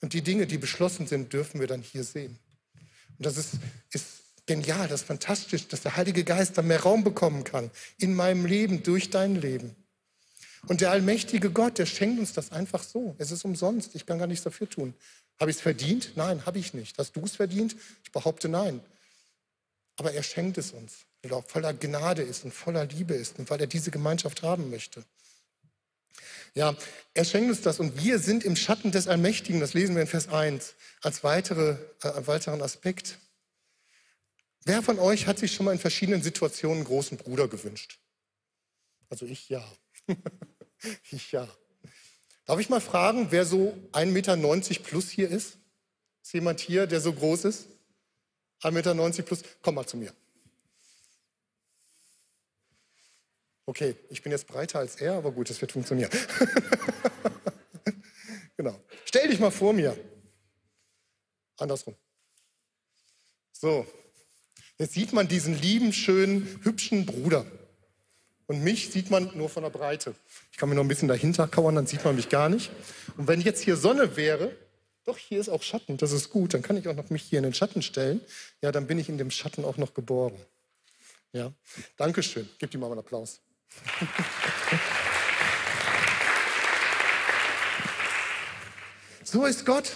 Und 0.00 0.14
die 0.14 0.22
Dinge, 0.22 0.46
die 0.46 0.58
beschlossen 0.58 1.06
sind, 1.06 1.32
dürfen 1.32 1.60
wir 1.60 1.66
dann 1.66 1.82
hier 1.82 2.04
sehen. 2.04 2.38
Und 3.18 3.26
das 3.26 3.36
ist, 3.36 3.54
ist 3.90 4.21
genial, 4.46 4.88
das 4.88 5.02
ist 5.02 5.06
fantastisch, 5.06 5.68
dass 5.68 5.82
der 5.82 5.96
Heilige 5.96 6.24
Geist 6.24 6.58
da 6.58 6.62
mehr 6.62 6.80
Raum 6.80 7.04
bekommen 7.04 7.44
kann 7.44 7.70
in 7.98 8.14
meinem 8.14 8.46
Leben, 8.46 8.82
durch 8.82 9.10
dein 9.10 9.36
Leben. 9.36 9.76
Und 10.68 10.80
der 10.80 10.90
allmächtige 10.90 11.50
Gott, 11.50 11.78
der 11.78 11.86
schenkt 11.86 12.20
uns 12.20 12.32
das 12.32 12.52
einfach 12.52 12.82
so. 12.82 13.16
Es 13.18 13.30
ist 13.32 13.44
umsonst. 13.44 13.94
Ich 13.94 14.06
kann 14.06 14.18
gar 14.18 14.28
nichts 14.28 14.44
dafür 14.44 14.68
tun. 14.68 14.94
Habe 15.40 15.50
ich 15.50 15.56
es 15.56 15.62
verdient? 15.62 16.12
Nein, 16.14 16.46
habe 16.46 16.58
ich 16.58 16.72
nicht. 16.72 16.98
Hast 16.98 17.16
du 17.16 17.24
es 17.24 17.34
verdient? 17.34 17.74
Ich 18.04 18.12
behaupte 18.12 18.48
nein. 18.48 18.80
Aber 19.96 20.12
er 20.12 20.22
schenkt 20.22 20.58
es 20.58 20.70
uns, 20.70 21.06
weil 21.22 21.32
er 21.32 21.42
voller 21.42 21.74
Gnade 21.74 22.22
ist 22.22 22.44
und 22.44 22.54
voller 22.54 22.86
Liebe 22.86 23.14
ist 23.14 23.38
und 23.38 23.50
weil 23.50 23.60
er 23.60 23.66
diese 23.66 23.90
Gemeinschaft 23.90 24.42
haben 24.42 24.70
möchte. 24.70 25.04
Ja, 26.54 26.76
er 27.14 27.24
schenkt 27.24 27.50
uns 27.50 27.62
das 27.62 27.80
und 27.80 28.02
wir 28.02 28.18
sind 28.18 28.44
im 28.44 28.56
Schatten 28.56 28.92
des 28.92 29.08
Allmächtigen, 29.08 29.60
das 29.60 29.74
lesen 29.74 29.94
wir 29.94 30.02
in 30.02 30.08
Vers 30.08 30.28
1, 30.28 30.74
als 31.00 31.24
weitere, 31.24 31.76
äh, 32.02 32.26
weiteren 32.26 32.62
Aspekt. 32.62 33.18
Wer 34.64 34.82
von 34.82 34.98
euch 34.98 35.26
hat 35.26 35.38
sich 35.38 35.52
schon 35.52 35.66
mal 35.66 35.72
in 35.72 35.78
verschiedenen 35.78 36.22
Situationen 36.22 36.78
einen 36.78 36.86
großen 36.86 37.18
Bruder 37.18 37.48
gewünscht? 37.48 37.98
Also 39.08 39.26
ich 39.26 39.48
ja. 39.48 39.64
ich 41.10 41.32
ja. 41.32 41.48
Darf 42.44 42.60
ich 42.60 42.68
mal 42.68 42.80
fragen, 42.80 43.28
wer 43.30 43.44
so 43.44 43.76
1,90 43.92 44.06
Meter 44.06 44.36
plus 44.82 45.10
hier 45.10 45.28
ist? 45.28 45.58
Ist 46.22 46.32
jemand 46.32 46.60
hier, 46.60 46.86
der 46.86 47.00
so 47.00 47.12
groß 47.12 47.44
ist? 47.46 47.66
1,90 48.62 48.70
Meter 48.72 49.22
plus? 49.22 49.42
Komm 49.62 49.74
mal 49.74 49.86
zu 49.86 49.96
mir. 49.96 50.12
Okay, 53.66 53.96
ich 54.10 54.22
bin 54.22 54.32
jetzt 54.32 54.46
breiter 54.46 54.80
als 54.80 54.96
er, 54.96 55.14
aber 55.14 55.30
gut, 55.30 55.48
das 55.48 55.60
wird 55.60 55.72
funktionieren. 55.72 56.10
genau. 58.56 58.78
Stell 59.04 59.28
dich 59.28 59.38
mal 59.38 59.50
vor 59.50 59.72
mir. 59.72 59.96
Andersrum. 61.58 61.94
So, 63.52 63.86
jetzt 64.82 64.94
sieht 64.94 65.12
man 65.12 65.28
diesen 65.28 65.60
lieben, 65.60 65.92
schönen, 65.92 66.58
hübschen 66.62 67.04
Bruder. 67.06 67.46
Und 68.48 68.64
mich 68.64 68.90
sieht 68.90 69.10
man 69.10 69.30
nur 69.36 69.48
von 69.48 69.62
der 69.62 69.70
Breite. 69.70 70.16
Ich 70.50 70.58
kann 70.58 70.68
mir 70.68 70.74
noch 70.74 70.82
ein 70.82 70.88
bisschen 70.88 71.06
dahinter 71.06 71.46
kauern, 71.46 71.76
dann 71.76 71.86
sieht 71.86 72.04
man 72.04 72.16
mich 72.16 72.28
gar 72.28 72.48
nicht. 72.48 72.72
Und 73.16 73.28
wenn 73.28 73.40
jetzt 73.40 73.62
hier 73.62 73.76
Sonne 73.76 74.16
wäre, 74.16 74.50
doch 75.04 75.16
hier 75.16 75.38
ist 75.40 75.48
auch 75.48 75.62
Schatten, 75.62 75.98
das 75.98 76.10
ist 76.10 76.30
gut, 76.30 76.52
dann 76.52 76.62
kann 76.62 76.76
ich 76.76 76.88
auch 76.88 76.96
noch 76.96 77.10
mich 77.10 77.22
hier 77.22 77.38
in 77.38 77.44
den 77.44 77.54
Schatten 77.54 77.80
stellen. 77.80 78.20
Ja, 78.60 78.72
dann 78.72 78.88
bin 78.88 78.98
ich 78.98 79.08
in 79.08 79.18
dem 79.18 79.30
Schatten 79.30 79.64
auch 79.64 79.76
noch 79.76 79.94
geborgen. 79.94 80.40
Ja, 81.32 81.52
Dankeschön. 81.96 82.48
Gebt 82.58 82.74
ihm 82.74 82.80
mal 82.80 82.90
einen 82.90 82.98
Applaus. 82.98 83.40
so 89.24 89.46
ist 89.46 89.64
Gott. 89.64 89.92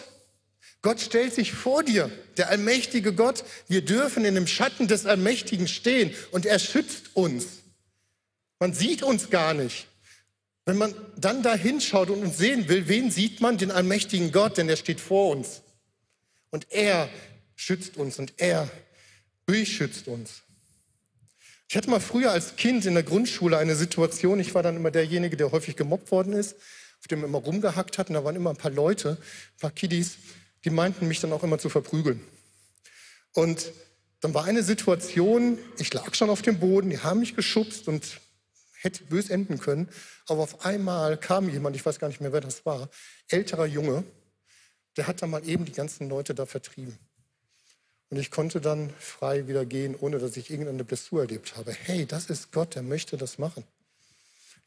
Gott 0.86 1.00
stellt 1.00 1.34
sich 1.34 1.50
vor 1.50 1.82
dir, 1.82 2.12
der 2.36 2.48
allmächtige 2.48 3.12
Gott. 3.12 3.42
Wir 3.66 3.84
dürfen 3.84 4.24
in 4.24 4.36
dem 4.36 4.46
Schatten 4.46 4.86
des 4.86 5.04
Allmächtigen 5.04 5.66
stehen 5.66 6.14
und 6.30 6.46
er 6.46 6.60
schützt 6.60 7.16
uns. 7.16 7.44
Man 8.60 8.72
sieht 8.72 9.02
uns 9.02 9.28
gar 9.28 9.52
nicht. 9.52 9.88
Wenn 10.64 10.76
man 10.76 10.94
dann 11.16 11.42
da 11.42 11.56
hinschaut 11.56 12.08
und 12.08 12.22
uns 12.22 12.38
sehen 12.38 12.68
will, 12.68 12.86
wen 12.86 13.10
sieht 13.10 13.40
man? 13.40 13.58
Den 13.58 13.72
allmächtigen 13.72 14.30
Gott, 14.30 14.58
denn 14.58 14.68
er 14.68 14.76
steht 14.76 15.00
vor 15.00 15.30
uns. 15.30 15.62
Und 16.50 16.68
er 16.70 17.08
schützt 17.56 17.96
uns 17.96 18.20
und 18.20 18.34
er 18.36 18.70
beschützt 19.44 20.06
uns. 20.06 20.42
Ich 21.68 21.76
hatte 21.76 21.90
mal 21.90 21.98
früher 21.98 22.30
als 22.30 22.54
Kind 22.54 22.86
in 22.86 22.94
der 22.94 23.02
Grundschule 23.02 23.58
eine 23.58 23.74
Situation, 23.74 24.38
ich 24.38 24.54
war 24.54 24.62
dann 24.62 24.76
immer 24.76 24.92
derjenige, 24.92 25.36
der 25.36 25.50
häufig 25.50 25.74
gemobbt 25.74 26.12
worden 26.12 26.32
ist, 26.32 26.54
auf 27.00 27.08
dem 27.08 27.24
immer 27.24 27.38
rumgehackt 27.38 27.98
hat. 27.98 28.08
Und 28.08 28.14
da 28.14 28.22
waren 28.22 28.36
immer 28.36 28.50
ein 28.50 28.56
paar 28.56 28.70
Leute, 28.70 29.18
ein 29.20 29.60
paar 29.60 29.72
Kiddies, 29.72 30.18
die 30.64 30.70
meinten 30.70 31.08
mich 31.08 31.20
dann 31.20 31.32
auch 31.32 31.42
immer 31.42 31.58
zu 31.58 31.68
verprügeln. 31.68 32.20
Und 33.34 33.72
dann 34.20 34.34
war 34.34 34.44
eine 34.44 34.62
Situation, 34.62 35.58
ich 35.78 35.92
lag 35.92 36.14
schon 36.14 36.30
auf 36.30 36.42
dem 36.42 36.58
Boden, 36.58 36.90
die 36.90 36.98
haben 36.98 37.20
mich 37.20 37.36
geschubst 37.36 37.86
und 37.86 38.20
hätte 38.80 39.04
bös 39.04 39.30
enden 39.30 39.58
können. 39.58 39.88
Aber 40.26 40.42
auf 40.42 40.64
einmal 40.64 41.18
kam 41.18 41.48
jemand, 41.48 41.76
ich 41.76 41.84
weiß 41.84 41.98
gar 41.98 42.08
nicht 42.08 42.20
mehr, 42.20 42.32
wer 42.32 42.40
das 42.40 42.64
war, 42.64 42.88
älterer 43.28 43.66
Junge, 43.66 44.04
der 44.96 45.06
hat 45.06 45.22
dann 45.22 45.30
mal 45.30 45.46
eben 45.46 45.64
die 45.64 45.72
ganzen 45.72 46.08
Leute 46.08 46.34
da 46.34 46.46
vertrieben. 46.46 46.98
Und 48.08 48.18
ich 48.18 48.30
konnte 48.30 48.60
dann 48.60 48.90
frei 48.98 49.48
wieder 49.48 49.66
gehen, 49.66 49.96
ohne 49.96 50.18
dass 50.18 50.36
ich 50.36 50.50
irgendeine 50.50 50.84
Blessur 50.84 51.22
erlebt 51.22 51.56
habe. 51.56 51.72
Hey, 51.72 52.06
das 52.06 52.30
ist 52.30 52.52
Gott, 52.52 52.74
der 52.74 52.82
möchte 52.82 53.16
das 53.16 53.38
machen. 53.38 53.64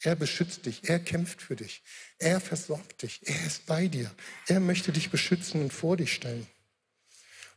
Er 0.02 0.16
beschützt 0.16 0.66
dich, 0.66 0.88
er 0.88 1.00
kämpft 1.00 1.42
für 1.42 1.56
dich, 1.56 1.84
er 2.20 2.40
versorgt 2.40 3.02
dich, 3.02 3.20
er 3.26 3.46
ist 3.46 3.66
bei 3.66 3.88
dir, 3.88 4.10
er 4.48 4.60
möchte 4.60 4.92
dich 4.94 5.10
beschützen 5.10 5.62
und 5.62 5.74
vor 5.74 5.98
dich 5.98 6.14
stellen. 6.14 6.48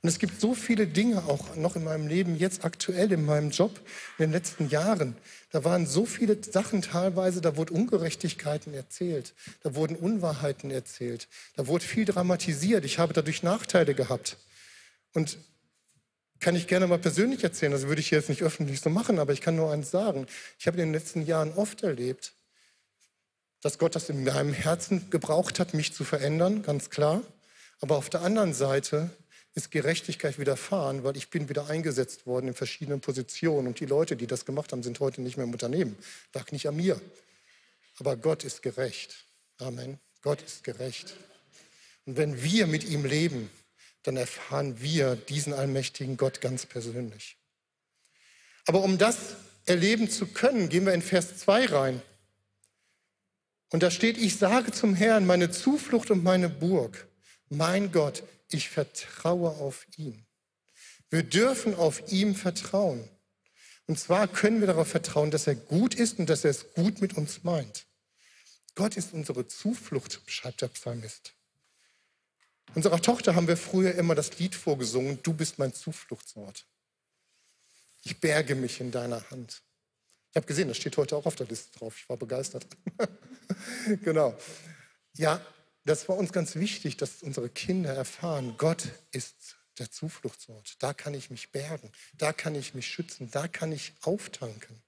Und 0.02 0.08
es 0.08 0.18
gibt 0.18 0.40
so 0.40 0.52
viele 0.52 0.88
Dinge 0.88 1.24
auch 1.26 1.54
noch 1.54 1.76
in 1.76 1.84
meinem 1.84 2.08
Leben, 2.08 2.36
jetzt 2.36 2.64
aktuell 2.64 3.12
in 3.12 3.24
meinem 3.24 3.50
Job, 3.50 3.78
in 4.18 4.24
den 4.24 4.32
letzten 4.32 4.68
Jahren. 4.68 5.16
Da 5.52 5.62
waren 5.62 5.86
so 5.86 6.04
viele 6.06 6.42
Sachen 6.42 6.82
teilweise, 6.82 7.40
da 7.40 7.56
wurden 7.56 7.76
Ungerechtigkeiten 7.76 8.74
erzählt, 8.74 9.32
da 9.62 9.76
wurden 9.76 9.94
Unwahrheiten 9.94 10.72
erzählt, 10.72 11.28
da 11.54 11.68
wurde 11.68 11.84
viel 11.84 12.04
dramatisiert. 12.04 12.84
Ich 12.84 12.98
habe 12.98 13.12
dadurch 13.12 13.44
Nachteile 13.44 13.94
gehabt. 13.94 14.38
Und 15.12 15.38
kann 16.42 16.56
ich 16.56 16.66
gerne 16.66 16.86
mal 16.86 16.98
persönlich 16.98 17.42
erzählen. 17.42 17.72
Das 17.72 17.86
würde 17.86 18.00
ich 18.00 18.10
jetzt 18.10 18.28
nicht 18.28 18.42
öffentlich 18.42 18.80
so 18.80 18.90
machen, 18.90 19.18
aber 19.18 19.32
ich 19.32 19.40
kann 19.40 19.56
nur 19.56 19.72
eins 19.72 19.90
sagen. 19.90 20.26
Ich 20.58 20.66
habe 20.66 20.76
in 20.76 20.88
den 20.88 20.92
letzten 20.92 21.24
Jahren 21.24 21.52
oft 21.54 21.82
erlebt, 21.82 22.34
dass 23.62 23.78
Gott 23.78 23.94
das 23.94 24.08
in 24.08 24.24
meinem 24.24 24.52
Herzen 24.52 25.08
gebraucht 25.08 25.60
hat, 25.60 25.72
mich 25.72 25.94
zu 25.94 26.04
verändern, 26.04 26.62
ganz 26.62 26.90
klar. 26.90 27.22
Aber 27.80 27.96
auf 27.96 28.10
der 28.10 28.22
anderen 28.22 28.52
Seite 28.52 29.10
ist 29.54 29.70
Gerechtigkeit 29.70 30.38
widerfahren, 30.38 31.04
weil 31.04 31.16
ich 31.16 31.30
bin 31.30 31.48
wieder 31.48 31.68
eingesetzt 31.68 32.26
worden 32.26 32.48
in 32.48 32.54
verschiedenen 32.54 33.00
Positionen 33.00 33.68
und 33.68 33.80
die 33.80 33.86
Leute, 33.86 34.16
die 34.16 34.26
das 34.26 34.44
gemacht 34.44 34.72
haben, 34.72 34.82
sind 34.82 34.98
heute 34.98 35.22
nicht 35.22 35.36
mehr 35.36 35.44
im 35.44 35.52
Unternehmen. 35.52 35.96
Lag 36.34 36.50
nicht 36.52 36.66
an 36.66 36.76
mir. 36.76 37.00
Aber 37.98 38.16
Gott 38.16 38.44
ist 38.44 38.62
gerecht. 38.62 39.26
Amen. 39.58 40.00
Gott 40.22 40.42
ist 40.42 40.64
gerecht. 40.64 41.14
Und 42.06 42.16
wenn 42.16 42.42
wir 42.42 42.66
mit 42.66 42.84
ihm 42.84 43.04
leben, 43.04 43.50
dann 44.02 44.16
erfahren 44.16 44.80
wir 44.80 45.16
diesen 45.16 45.52
allmächtigen 45.52 46.16
Gott 46.16 46.40
ganz 46.40 46.66
persönlich. 46.66 47.36
Aber 48.66 48.82
um 48.82 48.98
das 48.98 49.36
erleben 49.66 50.10
zu 50.10 50.26
können, 50.26 50.68
gehen 50.68 50.86
wir 50.86 50.94
in 50.94 51.02
Vers 51.02 51.38
2 51.38 51.66
rein. 51.66 52.02
Und 53.70 53.82
da 53.82 53.90
steht, 53.90 54.18
ich 54.18 54.36
sage 54.36 54.72
zum 54.72 54.94
Herrn, 54.94 55.26
meine 55.26 55.50
Zuflucht 55.50 56.10
und 56.10 56.22
meine 56.22 56.48
Burg, 56.48 57.06
mein 57.48 57.90
Gott, 57.90 58.22
ich 58.50 58.68
vertraue 58.68 59.50
auf 59.50 59.86
ihn. 59.96 60.26
Wir 61.10 61.22
dürfen 61.22 61.74
auf 61.74 62.12
ihm 62.12 62.34
vertrauen. 62.34 63.08
Und 63.86 63.98
zwar 63.98 64.28
können 64.28 64.60
wir 64.60 64.66
darauf 64.66 64.88
vertrauen, 64.88 65.30
dass 65.30 65.46
er 65.46 65.54
gut 65.54 65.94
ist 65.94 66.18
und 66.18 66.28
dass 66.30 66.44
er 66.44 66.50
es 66.50 66.72
gut 66.74 67.00
mit 67.00 67.16
uns 67.16 67.44
meint. 67.44 67.86
Gott 68.74 68.96
ist 68.96 69.12
unsere 69.12 69.46
Zuflucht, 69.46 70.22
schreibt 70.26 70.62
der 70.62 70.68
Psalmist. 70.68 71.34
Unserer 72.74 73.00
Tochter 73.02 73.34
haben 73.34 73.48
wir 73.48 73.58
früher 73.58 73.94
immer 73.94 74.14
das 74.14 74.38
Lied 74.38 74.54
vorgesungen, 74.54 75.18
du 75.22 75.34
bist 75.34 75.58
mein 75.58 75.74
Zufluchtsort. 75.74 76.66
Ich 78.04 78.18
berge 78.18 78.54
mich 78.54 78.80
in 78.80 78.90
deiner 78.90 79.30
Hand. 79.30 79.62
Ich 80.30 80.36
habe 80.36 80.46
gesehen, 80.46 80.68
das 80.68 80.78
steht 80.78 80.96
heute 80.96 81.16
auch 81.16 81.26
auf 81.26 81.34
der 81.34 81.46
Liste 81.46 81.78
drauf. 81.78 81.94
Ich 81.98 82.08
war 82.08 82.16
begeistert. 82.16 82.66
genau. 84.02 84.34
Ja, 85.14 85.44
das 85.84 86.08
war 86.08 86.16
uns 86.16 86.32
ganz 86.32 86.54
wichtig, 86.54 86.96
dass 86.96 87.22
unsere 87.22 87.50
Kinder 87.50 87.92
erfahren, 87.92 88.54
Gott 88.56 88.88
ist 89.10 89.56
der 89.78 89.90
Zufluchtsort. 89.90 90.82
Da 90.82 90.94
kann 90.94 91.12
ich 91.12 91.28
mich 91.28 91.52
bergen, 91.52 91.92
da 92.14 92.32
kann 92.32 92.54
ich 92.54 92.72
mich 92.72 92.86
schützen, 92.86 93.30
da 93.30 93.48
kann 93.48 93.72
ich 93.72 93.92
auftanken. 94.00 94.82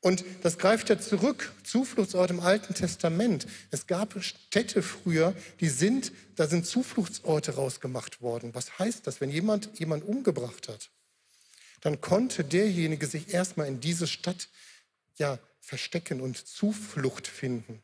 Und 0.00 0.24
das 0.42 0.58
greift 0.58 0.88
ja 0.88 0.98
zurück, 0.98 1.52
Zufluchtsort 1.64 2.30
im 2.30 2.40
Alten 2.40 2.74
Testament. 2.74 3.46
Es 3.70 3.86
gab 3.86 4.22
Städte 4.22 4.82
früher, 4.82 5.34
die 5.60 5.68
sind, 5.68 6.12
da 6.36 6.46
sind 6.46 6.66
Zufluchtsorte 6.66 7.54
rausgemacht 7.54 8.20
worden. 8.20 8.54
Was 8.54 8.78
heißt 8.78 9.06
das? 9.06 9.20
Wenn 9.20 9.30
jemand 9.30 9.78
jemand 9.78 10.04
umgebracht 10.04 10.68
hat, 10.68 10.90
dann 11.80 12.00
konnte 12.00 12.44
derjenige 12.44 13.06
sich 13.06 13.32
erstmal 13.32 13.68
in 13.68 13.80
diese 13.80 14.06
Stadt 14.06 14.48
ja 15.16 15.38
verstecken 15.60 16.20
und 16.20 16.46
Zuflucht 16.46 17.26
finden. 17.26 17.82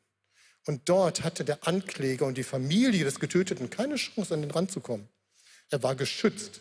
Und 0.66 0.88
dort 0.88 1.24
hatte 1.24 1.44
der 1.44 1.66
Ankläger 1.66 2.26
und 2.26 2.38
die 2.38 2.44
Familie 2.44 3.04
des 3.04 3.18
Getöteten 3.18 3.70
keine 3.70 3.96
Chance, 3.96 4.34
an 4.34 4.42
den 4.42 4.50
Rand 4.52 4.70
zu 4.70 4.80
kommen. 4.80 5.08
Er 5.70 5.82
war 5.82 5.96
geschützt. 5.96 6.60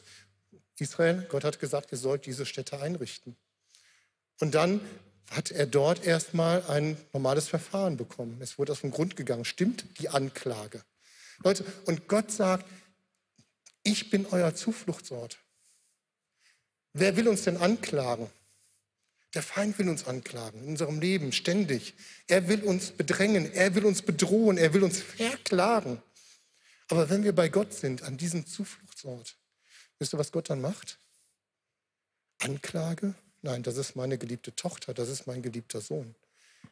Israel, 0.79 1.27
Gott 1.29 1.43
hat 1.43 1.59
gesagt, 1.59 1.91
ihr 1.91 1.97
sollt 1.97 2.25
diese 2.25 2.45
Städte 2.45 2.81
einrichten. 2.81 3.35
Und 4.39 4.55
dann 4.55 4.81
hat 5.31 5.49
er 5.49 5.65
dort 5.65 6.03
erstmal 6.03 6.61
ein 6.67 6.97
normales 7.13 7.47
Verfahren 7.47 7.95
bekommen. 7.95 8.37
Es 8.41 8.59
wurde 8.59 8.73
aus 8.73 8.81
dem 8.81 8.91
Grund 8.91 9.15
gegangen. 9.15 9.45
Stimmt 9.45 9.85
die 9.99 10.09
Anklage? 10.09 10.83
Leute, 11.41 11.65
und 11.85 12.09
Gott 12.09 12.31
sagt, 12.31 12.65
ich 13.81 14.09
bin 14.09 14.25
euer 14.27 14.53
Zufluchtsort. 14.53 15.39
Wer 16.93 17.15
will 17.15 17.29
uns 17.29 17.43
denn 17.43 17.55
anklagen? 17.57 18.29
Der 19.33 19.41
Feind 19.41 19.79
will 19.79 19.87
uns 19.87 20.05
anklagen 20.05 20.61
in 20.63 20.69
unserem 20.71 20.99
Leben 20.99 21.31
ständig. 21.31 21.93
Er 22.27 22.49
will 22.49 22.63
uns 22.63 22.91
bedrängen, 22.91 23.49
er 23.53 23.73
will 23.73 23.85
uns 23.85 24.01
bedrohen, 24.01 24.57
er 24.57 24.73
will 24.73 24.83
uns 24.83 24.99
verklagen. 24.99 26.03
Aber 26.89 27.09
wenn 27.09 27.23
wir 27.23 27.33
bei 27.33 27.47
Gott 27.47 27.73
sind, 27.73 28.03
an 28.03 28.17
diesem 28.17 28.45
Zufluchtsort, 28.45 29.37
wisst 29.97 30.13
ihr, 30.13 30.19
was 30.19 30.33
Gott 30.33 30.49
dann 30.49 30.59
macht? 30.59 30.99
Anklage? 32.39 33.15
Nein, 33.41 33.63
das 33.63 33.77
ist 33.77 33.95
meine 33.95 34.17
geliebte 34.17 34.55
Tochter, 34.55 34.93
das 34.93 35.09
ist 35.09 35.25
mein 35.27 35.41
geliebter 35.41 35.81
Sohn. 35.81 36.15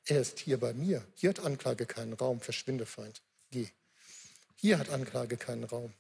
Er 0.06 0.22
ist 0.22 0.40
hier 0.40 0.60
bei 0.60 0.74
mir. 0.74 1.04
Hier 1.16 1.32
hat 1.32 1.40
Anklage 1.40 1.86
keinen 1.86 2.14
Raum. 2.14 2.42
Verschwinde, 2.42 2.86
Feind. 2.86 3.22
Geh. 3.52 3.68
Hier 4.56 4.78
hat 4.78 4.90
Anklage 4.90 5.38
keinen 5.38 5.64
Raum. 5.64 5.94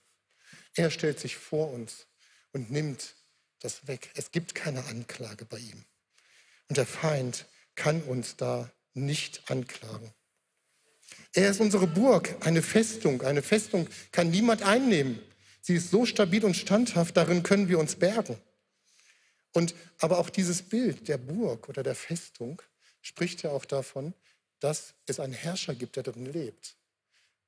Er 0.75 0.91
stellt 0.91 1.19
sich 1.19 1.37
vor 1.37 1.71
uns 1.71 2.05
und 2.53 2.71
nimmt 2.71 3.15
das 3.59 3.87
weg. 3.87 4.11
Es 4.15 4.31
gibt 4.31 4.55
keine 4.55 4.85
Anklage 4.85 5.45
bei 5.45 5.57
ihm. 5.57 5.83
Und 6.67 6.77
der 6.77 6.85
Feind 6.85 7.45
kann 7.75 8.01
uns 8.03 8.35
da 8.35 8.71
nicht 8.93 9.49
anklagen. 9.49 10.13
Er 11.33 11.49
ist 11.49 11.59
unsere 11.59 11.87
Burg, 11.87 12.35
eine 12.45 12.61
Festung. 12.61 13.21
Eine 13.21 13.41
Festung 13.41 13.87
kann 14.11 14.29
niemand 14.29 14.61
einnehmen. 14.61 15.19
Sie 15.61 15.75
ist 15.75 15.91
so 15.91 16.05
stabil 16.05 16.43
und 16.45 16.55
standhaft, 16.55 17.17
darin 17.17 17.43
können 17.43 17.69
wir 17.69 17.79
uns 17.79 17.95
bergen. 17.95 18.37
Und 19.53 19.73
aber 19.99 20.19
auch 20.19 20.29
dieses 20.29 20.61
Bild 20.61 21.07
der 21.07 21.17
Burg 21.17 21.69
oder 21.69 21.83
der 21.83 21.95
Festung 21.95 22.61
spricht 23.01 23.43
ja 23.43 23.51
auch 23.51 23.65
davon, 23.65 24.13
dass 24.59 24.93
es 25.05 25.19
einen 25.19 25.33
Herrscher 25.33 25.73
gibt, 25.75 25.95
der 25.95 26.03
darin 26.03 26.25
lebt. 26.25 26.75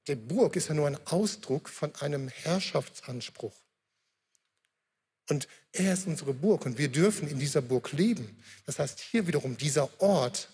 Die 0.08 0.16
Burg 0.16 0.56
ist 0.56 0.70
ja 0.70 0.74
nur 0.74 0.88
ein 0.88 1.08
Ausdruck 1.08 1.70
von 1.70 1.94
einem 1.96 2.28
Herrschaftsanspruch. 2.28 3.56
Und 5.30 5.48
er 5.72 5.94
ist 5.94 6.08
unsere 6.08 6.34
Burg 6.34 6.66
und 6.66 6.78
wir 6.78 6.90
dürfen 6.90 7.28
in 7.28 7.40
dieser 7.40 7.62
Burg 7.62 7.92
leben. 7.92 8.44
Das 8.66 8.80
heißt, 8.80 9.00
hier 9.00 9.28
wiederum 9.28 9.56
dieser 9.58 10.02
Ort, 10.02 10.50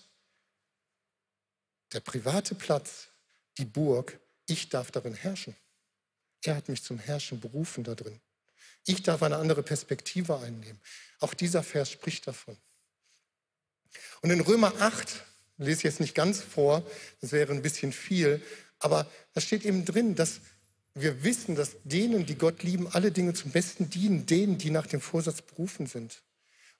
der 1.92 2.00
private 2.00 2.54
Platz, 2.54 3.08
die 3.56 3.64
Burg, 3.64 4.20
ich 4.46 4.68
darf 4.68 4.90
darin 4.90 5.14
herrschen. 5.14 5.56
Er 6.44 6.56
hat 6.56 6.68
mich 6.68 6.82
zum 6.82 6.98
Herrschen 6.98 7.40
berufen 7.40 7.82
da 7.82 7.94
drin. 7.94 8.20
Ich 8.88 9.02
darf 9.02 9.22
eine 9.22 9.36
andere 9.36 9.62
Perspektive 9.62 10.38
einnehmen. 10.38 10.80
Auch 11.20 11.34
dieser 11.34 11.62
Vers 11.62 11.90
spricht 11.90 12.26
davon. 12.26 12.56
Und 14.22 14.30
in 14.30 14.40
Römer 14.40 14.72
8, 14.80 15.24
lese 15.58 15.78
ich 15.78 15.82
jetzt 15.84 16.00
nicht 16.00 16.14
ganz 16.14 16.40
vor, 16.40 16.82
das 17.20 17.32
wäre 17.32 17.52
ein 17.52 17.60
bisschen 17.60 17.92
viel, 17.92 18.42
aber 18.78 19.06
da 19.34 19.42
steht 19.42 19.66
eben 19.66 19.84
drin, 19.84 20.14
dass 20.14 20.40
wir 20.94 21.22
wissen, 21.22 21.54
dass 21.54 21.76
denen, 21.84 22.24
die 22.24 22.36
Gott 22.36 22.62
lieben, 22.62 22.88
alle 22.88 23.12
Dinge 23.12 23.34
zum 23.34 23.50
Besten 23.50 23.90
dienen, 23.90 24.24
denen, 24.24 24.56
die 24.56 24.70
nach 24.70 24.86
dem 24.86 25.02
Vorsatz 25.02 25.42
berufen 25.42 25.86
sind. 25.86 26.22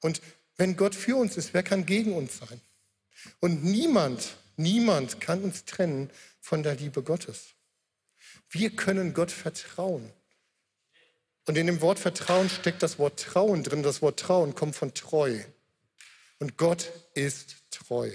Und 0.00 0.22
wenn 0.56 0.76
Gott 0.76 0.94
für 0.94 1.16
uns 1.16 1.36
ist, 1.36 1.52
wer 1.52 1.62
kann 1.62 1.84
gegen 1.84 2.14
uns 2.14 2.38
sein? 2.38 2.60
Und 3.40 3.64
niemand, 3.64 4.36
niemand 4.56 5.20
kann 5.20 5.42
uns 5.42 5.66
trennen 5.66 6.10
von 6.40 6.62
der 6.62 6.74
Liebe 6.74 7.02
Gottes. 7.02 7.48
Wir 8.48 8.70
können 8.70 9.12
Gott 9.12 9.30
vertrauen. 9.30 10.10
Und 11.48 11.56
in 11.56 11.66
dem 11.66 11.80
Wort 11.80 11.98
Vertrauen 11.98 12.50
steckt 12.50 12.82
das 12.82 12.98
Wort 12.98 13.18
Trauen 13.18 13.62
drin. 13.62 13.82
Das 13.82 14.02
Wort 14.02 14.20
Trauen 14.20 14.54
kommt 14.54 14.76
von 14.76 14.92
treu. 14.92 15.40
Und 16.38 16.58
Gott 16.58 16.92
ist 17.14 17.56
treu. 17.70 18.10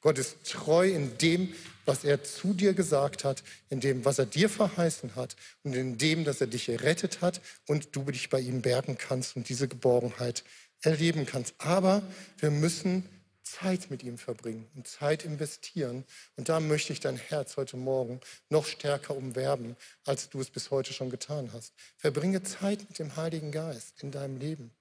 Gott 0.00 0.16
ist 0.16 0.36
treu 0.44 0.88
in 0.88 1.18
dem, 1.18 1.52
was 1.86 2.04
er 2.04 2.22
zu 2.22 2.54
dir 2.54 2.72
gesagt 2.72 3.24
hat, 3.24 3.42
in 3.68 3.80
dem, 3.80 4.04
was 4.04 4.20
er 4.20 4.26
dir 4.26 4.48
verheißen 4.48 5.16
hat 5.16 5.34
und 5.64 5.74
in 5.74 5.98
dem, 5.98 6.22
dass 6.22 6.40
er 6.40 6.46
dich 6.46 6.68
errettet 6.68 7.20
hat 7.20 7.40
und 7.66 7.96
du 7.96 8.04
dich 8.04 8.30
bei 8.30 8.38
ihm 8.38 8.62
bergen 8.62 8.96
kannst 8.96 9.34
und 9.34 9.48
diese 9.48 9.66
Geborgenheit 9.66 10.44
erleben 10.82 11.26
kannst. 11.26 11.56
Aber 11.58 12.00
wir 12.38 12.52
müssen 12.52 13.08
Zeit 13.46 13.90
mit 13.90 14.02
ihm 14.02 14.18
verbringen 14.18 14.66
und 14.74 14.88
Zeit 14.88 15.24
investieren. 15.24 16.04
Und 16.36 16.48
da 16.48 16.60
möchte 16.60 16.92
ich 16.92 17.00
dein 17.00 17.16
Herz 17.16 17.56
heute 17.56 17.76
Morgen 17.76 18.20
noch 18.50 18.66
stärker 18.66 19.16
umwerben, 19.16 19.76
als 20.04 20.28
du 20.28 20.40
es 20.40 20.50
bis 20.50 20.70
heute 20.70 20.92
schon 20.92 21.10
getan 21.10 21.50
hast. 21.52 21.72
Verbringe 21.96 22.42
Zeit 22.42 22.80
mit 22.88 22.98
dem 22.98 23.16
Heiligen 23.16 23.52
Geist 23.52 24.02
in 24.02 24.10
deinem 24.10 24.36
Leben 24.38 24.72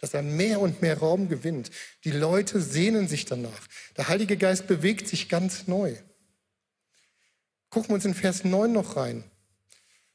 dass 0.00 0.14
er 0.14 0.22
mehr 0.22 0.60
und 0.60 0.82
mehr 0.82 0.98
Raum 0.98 1.28
gewinnt. 1.28 1.70
Die 2.04 2.10
Leute 2.10 2.60
sehnen 2.60 3.06
sich 3.06 3.26
danach. 3.26 3.68
Der 3.96 4.08
Heilige 4.08 4.36
Geist 4.36 4.66
bewegt 4.66 5.08
sich 5.08 5.28
ganz 5.28 5.66
neu. 5.66 5.94
Gucken 7.70 7.90
wir 7.90 7.94
uns 7.96 8.04
in 8.04 8.14
Vers 8.14 8.44
9 8.44 8.72
noch 8.72 8.96
rein. 8.96 9.24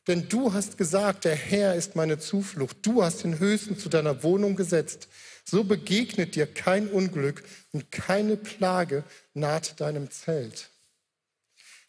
Denn 0.08 0.28
du 0.28 0.54
hast 0.54 0.78
gesagt, 0.78 1.25
der 1.25 1.36
Herr 1.36 1.75
ist 1.75 1.95
meine 1.95 2.17
Zuflucht. 2.17 2.78
Du 2.82 3.04
hast 3.04 3.23
den 3.23 3.38
Höchsten 3.39 3.78
zu 3.78 3.89
deiner 3.89 4.23
Wohnung 4.23 4.56
gesetzt. 4.56 5.08
So 5.49 5.63
begegnet 5.63 6.35
dir 6.35 6.45
kein 6.45 6.88
Unglück 6.88 7.43
und 7.71 7.91
keine 7.91 8.38
Plage 8.38 9.03
naht 9.33 9.81
deinem 9.81 10.12
Zelt. 10.12 10.69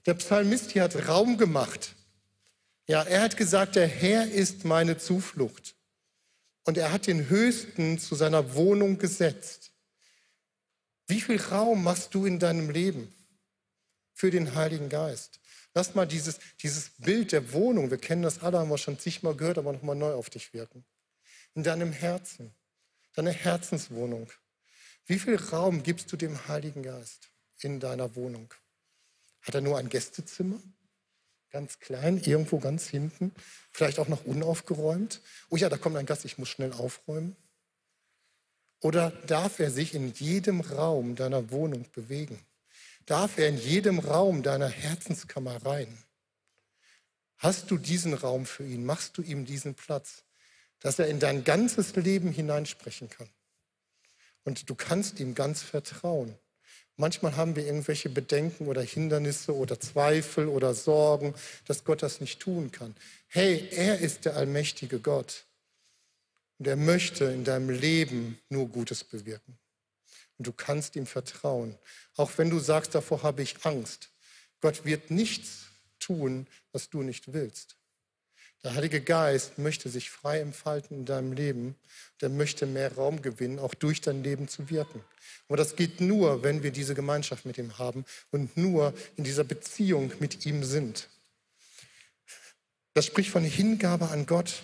Der 0.06 0.14
Psalmist 0.14 0.70
hier 0.70 0.84
hat 0.84 1.08
Raum 1.08 1.36
gemacht. 1.36 1.94
Ja, 2.86 3.02
er 3.02 3.20
hat 3.20 3.36
gesagt, 3.36 3.76
der 3.76 3.86
Herr 3.86 4.30
ist 4.30 4.64
meine 4.64 4.96
Zuflucht 4.96 5.74
und 6.64 6.78
er 6.78 6.90
hat 6.90 7.06
den 7.06 7.28
Höchsten 7.28 7.98
zu 7.98 8.14
seiner 8.14 8.54
Wohnung 8.54 8.96
gesetzt. 8.96 9.72
Wie 11.06 11.20
viel 11.20 11.38
Raum 11.38 11.84
machst 11.84 12.14
du 12.14 12.24
in 12.24 12.38
deinem 12.38 12.70
Leben 12.70 13.12
für 14.14 14.30
den 14.30 14.54
Heiligen 14.54 14.88
Geist? 14.88 15.38
Lass 15.74 15.94
mal 15.94 16.06
dieses, 16.06 16.38
dieses 16.62 16.92
Bild 16.96 17.32
der 17.32 17.52
Wohnung, 17.52 17.90
wir 17.90 17.98
kennen 17.98 18.22
das 18.22 18.40
alle, 18.40 18.58
haben 18.58 18.70
wir 18.70 18.78
schon 18.78 18.98
zigmal 18.98 19.36
gehört, 19.36 19.58
aber 19.58 19.74
nochmal 19.74 19.96
neu 19.96 20.14
auf 20.14 20.30
dich 20.30 20.54
wirken. 20.54 20.82
In 21.54 21.62
deinem 21.62 21.92
Herzen, 21.92 22.54
deine 23.14 23.32
Herzenswohnung. 23.32 24.30
Wie 25.06 25.18
viel 25.18 25.36
Raum 25.36 25.82
gibst 25.82 26.12
du 26.12 26.16
dem 26.16 26.48
Heiligen 26.48 26.82
Geist 26.82 27.30
in 27.60 27.80
deiner 27.80 28.14
Wohnung? 28.16 28.52
Hat 29.42 29.54
er 29.54 29.60
nur 29.60 29.78
ein 29.78 29.88
Gästezimmer? 29.88 30.60
Ganz 31.50 31.80
klein, 31.80 32.18
irgendwo 32.18 32.60
ganz 32.60 32.86
hinten, 32.86 33.32
vielleicht 33.72 33.98
auch 33.98 34.06
noch 34.06 34.24
unaufgeräumt. 34.24 35.20
Oh 35.48 35.56
ja, 35.56 35.68
da 35.68 35.76
kommt 35.76 35.96
ein 35.96 36.06
Gast, 36.06 36.24
ich 36.24 36.38
muss 36.38 36.48
schnell 36.48 36.72
aufräumen. 36.72 37.34
Oder 38.80 39.10
darf 39.26 39.58
er 39.58 39.70
sich 39.70 39.94
in 39.94 40.12
jedem 40.12 40.60
Raum 40.60 41.16
deiner 41.16 41.50
Wohnung 41.50 41.90
bewegen? 41.92 42.38
Darf 43.04 43.36
er 43.36 43.48
in 43.48 43.58
jedem 43.58 43.98
Raum 43.98 44.42
deiner 44.42 44.68
Herzenskammer 44.68 45.64
rein? 45.66 45.98
Hast 47.36 47.70
du 47.70 47.78
diesen 47.78 48.14
Raum 48.14 48.46
für 48.46 48.64
ihn? 48.64 48.84
Machst 48.84 49.18
du 49.18 49.22
ihm 49.22 49.44
diesen 49.44 49.74
Platz, 49.74 50.24
dass 50.80 50.98
er 50.98 51.08
in 51.08 51.20
dein 51.20 51.44
ganzes 51.44 51.94
Leben 51.96 52.32
hineinsprechen 52.32 53.08
kann? 53.08 53.28
Und 54.44 54.68
du 54.68 54.74
kannst 54.74 55.20
ihm 55.20 55.34
ganz 55.34 55.62
vertrauen. 55.62 56.34
Manchmal 56.96 57.36
haben 57.36 57.56
wir 57.56 57.64
irgendwelche 57.64 58.10
Bedenken 58.10 58.66
oder 58.66 58.82
Hindernisse 58.82 59.54
oder 59.54 59.80
Zweifel 59.80 60.48
oder 60.48 60.74
Sorgen, 60.74 61.34
dass 61.66 61.84
Gott 61.84 62.02
das 62.02 62.20
nicht 62.20 62.40
tun 62.40 62.72
kann. 62.72 62.94
Hey, 63.28 63.68
er 63.70 64.00
ist 64.00 64.26
der 64.26 64.36
allmächtige 64.36 65.00
Gott. 65.00 65.46
Und 66.58 66.66
er 66.66 66.76
möchte 66.76 67.24
in 67.24 67.44
deinem 67.44 67.70
Leben 67.70 68.38
nur 68.50 68.68
Gutes 68.68 69.02
bewirken. 69.02 69.58
Und 70.36 70.46
du 70.46 70.52
kannst 70.52 70.94
ihm 70.94 71.06
vertrauen. 71.06 71.78
Auch 72.16 72.32
wenn 72.36 72.50
du 72.50 72.58
sagst, 72.58 72.94
davor 72.94 73.22
habe 73.22 73.42
ich 73.42 73.64
Angst. 73.64 74.10
Gott 74.60 74.84
wird 74.84 75.10
nichts 75.10 75.68
tun, 75.98 76.46
was 76.72 76.90
du 76.90 77.02
nicht 77.02 77.32
willst. 77.32 77.76
Der 78.62 78.74
Heilige 78.74 79.00
Geist 79.00 79.58
möchte 79.58 79.88
sich 79.88 80.10
frei 80.10 80.40
entfalten 80.40 80.98
in 80.98 81.04
deinem 81.06 81.32
Leben. 81.32 81.76
Der 82.20 82.28
möchte 82.28 82.66
mehr 82.66 82.94
Raum 82.94 83.22
gewinnen, 83.22 83.58
auch 83.58 83.74
durch 83.74 84.02
dein 84.02 84.22
Leben 84.22 84.48
zu 84.48 84.68
wirken. 84.68 85.02
Aber 85.48 85.56
das 85.56 85.76
geht 85.76 86.02
nur, 86.02 86.42
wenn 86.42 86.62
wir 86.62 86.70
diese 86.70 86.94
Gemeinschaft 86.94 87.46
mit 87.46 87.56
ihm 87.56 87.78
haben 87.78 88.04
und 88.30 88.56
nur 88.58 88.92
in 89.16 89.24
dieser 89.24 89.44
Beziehung 89.44 90.12
mit 90.20 90.44
ihm 90.44 90.62
sind. 90.62 91.08
Das 92.92 93.06
spricht 93.06 93.30
von 93.30 93.44
Hingabe 93.44 94.08
an 94.08 94.26
Gott. 94.26 94.62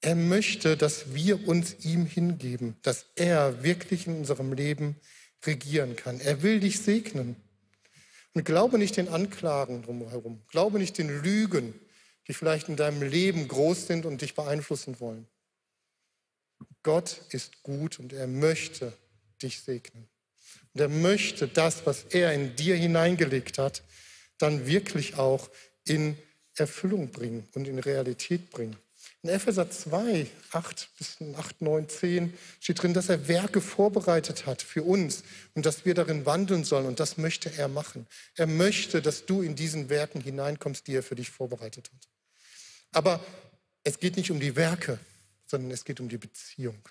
Er 0.00 0.14
möchte, 0.14 0.76
dass 0.76 1.12
wir 1.12 1.48
uns 1.48 1.84
ihm 1.84 2.06
hingeben, 2.06 2.76
dass 2.82 3.06
er 3.16 3.64
wirklich 3.64 4.06
in 4.06 4.16
unserem 4.16 4.52
Leben 4.52 4.96
regieren 5.44 5.96
kann. 5.96 6.20
Er 6.20 6.42
will 6.42 6.60
dich 6.60 6.80
segnen. 6.80 7.36
Und 8.34 8.44
glaube 8.44 8.78
nicht 8.78 8.96
den 8.96 9.08
Anklagen 9.08 9.82
drumherum. 9.82 10.42
Glaube 10.48 10.78
nicht 10.78 10.96
den 10.98 11.22
Lügen, 11.22 11.78
die 12.28 12.34
vielleicht 12.34 12.68
in 12.68 12.76
deinem 12.76 13.02
Leben 13.02 13.48
groß 13.48 13.86
sind 13.86 14.06
und 14.06 14.22
dich 14.22 14.34
beeinflussen 14.34 15.00
wollen. 15.00 15.26
Gott 16.82 17.20
ist 17.30 17.62
gut 17.62 17.98
und 17.98 18.12
er 18.12 18.26
möchte 18.26 18.92
dich 19.42 19.60
segnen. 19.60 20.08
Und 20.74 20.80
er 20.80 20.88
möchte 20.88 21.48
das, 21.48 21.84
was 21.86 22.04
er 22.04 22.32
in 22.32 22.56
dir 22.56 22.76
hineingelegt 22.76 23.58
hat, 23.58 23.82
dann 24.38 24.66
wirklich 24.66 25.18
auch 25.18 25.50
in 25.84 26.16
Erfüllung 26.56 27.10
bringen 27.10 27.48
und 27.54 27.68
in 27.68 27.78
Realität 27.78 28.50
bringen. 28.50 28.76
In 29.24 29.28
Epheser 29.28 29.70
2, 29.70 30.26
8 30.50 30.88
bis 30.98 31.18
8, 31.36 31.62
9, 31.62 31.88
10 31.88 32.34
steht 32.58 32.82
drin, 32.82 32.92
dass 32.92 33.08
er 33.08 33.28
Werke 33.28 33.60
vorbereitet 33.60 34.46
hat 34.46 34.62
für 34.62 34.82
uns 34.82 35.22
und 35.54 35.64
dass 35.64 35.84
wir 35.84 35.94
darin 35.94 36.26
wandeln 36.26 36.64
sollen. 36.64 36.86
Und 36.86 36.98
das 36.98 37.18
möchte 37.18 37.52
er 37.56 37.68
machen. 37.68 38.08
Er 38.34 38.48
möchte, 38.48 39.00
dass 39.00 39.24
du 39.24 39.42
in 39.42 39.54
diesen 39.54 39.88
Werken 39.90 40.20
hineinkommst, 40.20 40.88
die 40.88 40.96
er 40.96 41.04
für 41.04 41.14
dich 41.14 41.30
vorbereitet 41.30 41.90
hat. 41.94 42.08
Aber 42.90 43.24
es 43.84 44.00
geht 44.00 44.16
nicht 44.16 44.32
um 44.32 44.40
die 44.40 44.56
Werke, 44.56 44.98
sondern 45.46 45.70
es 45.70 45.84
geht 45.84 46.00
um 46.00 46.08
die 46.08 46.18
Beziehung. 46.18 46.82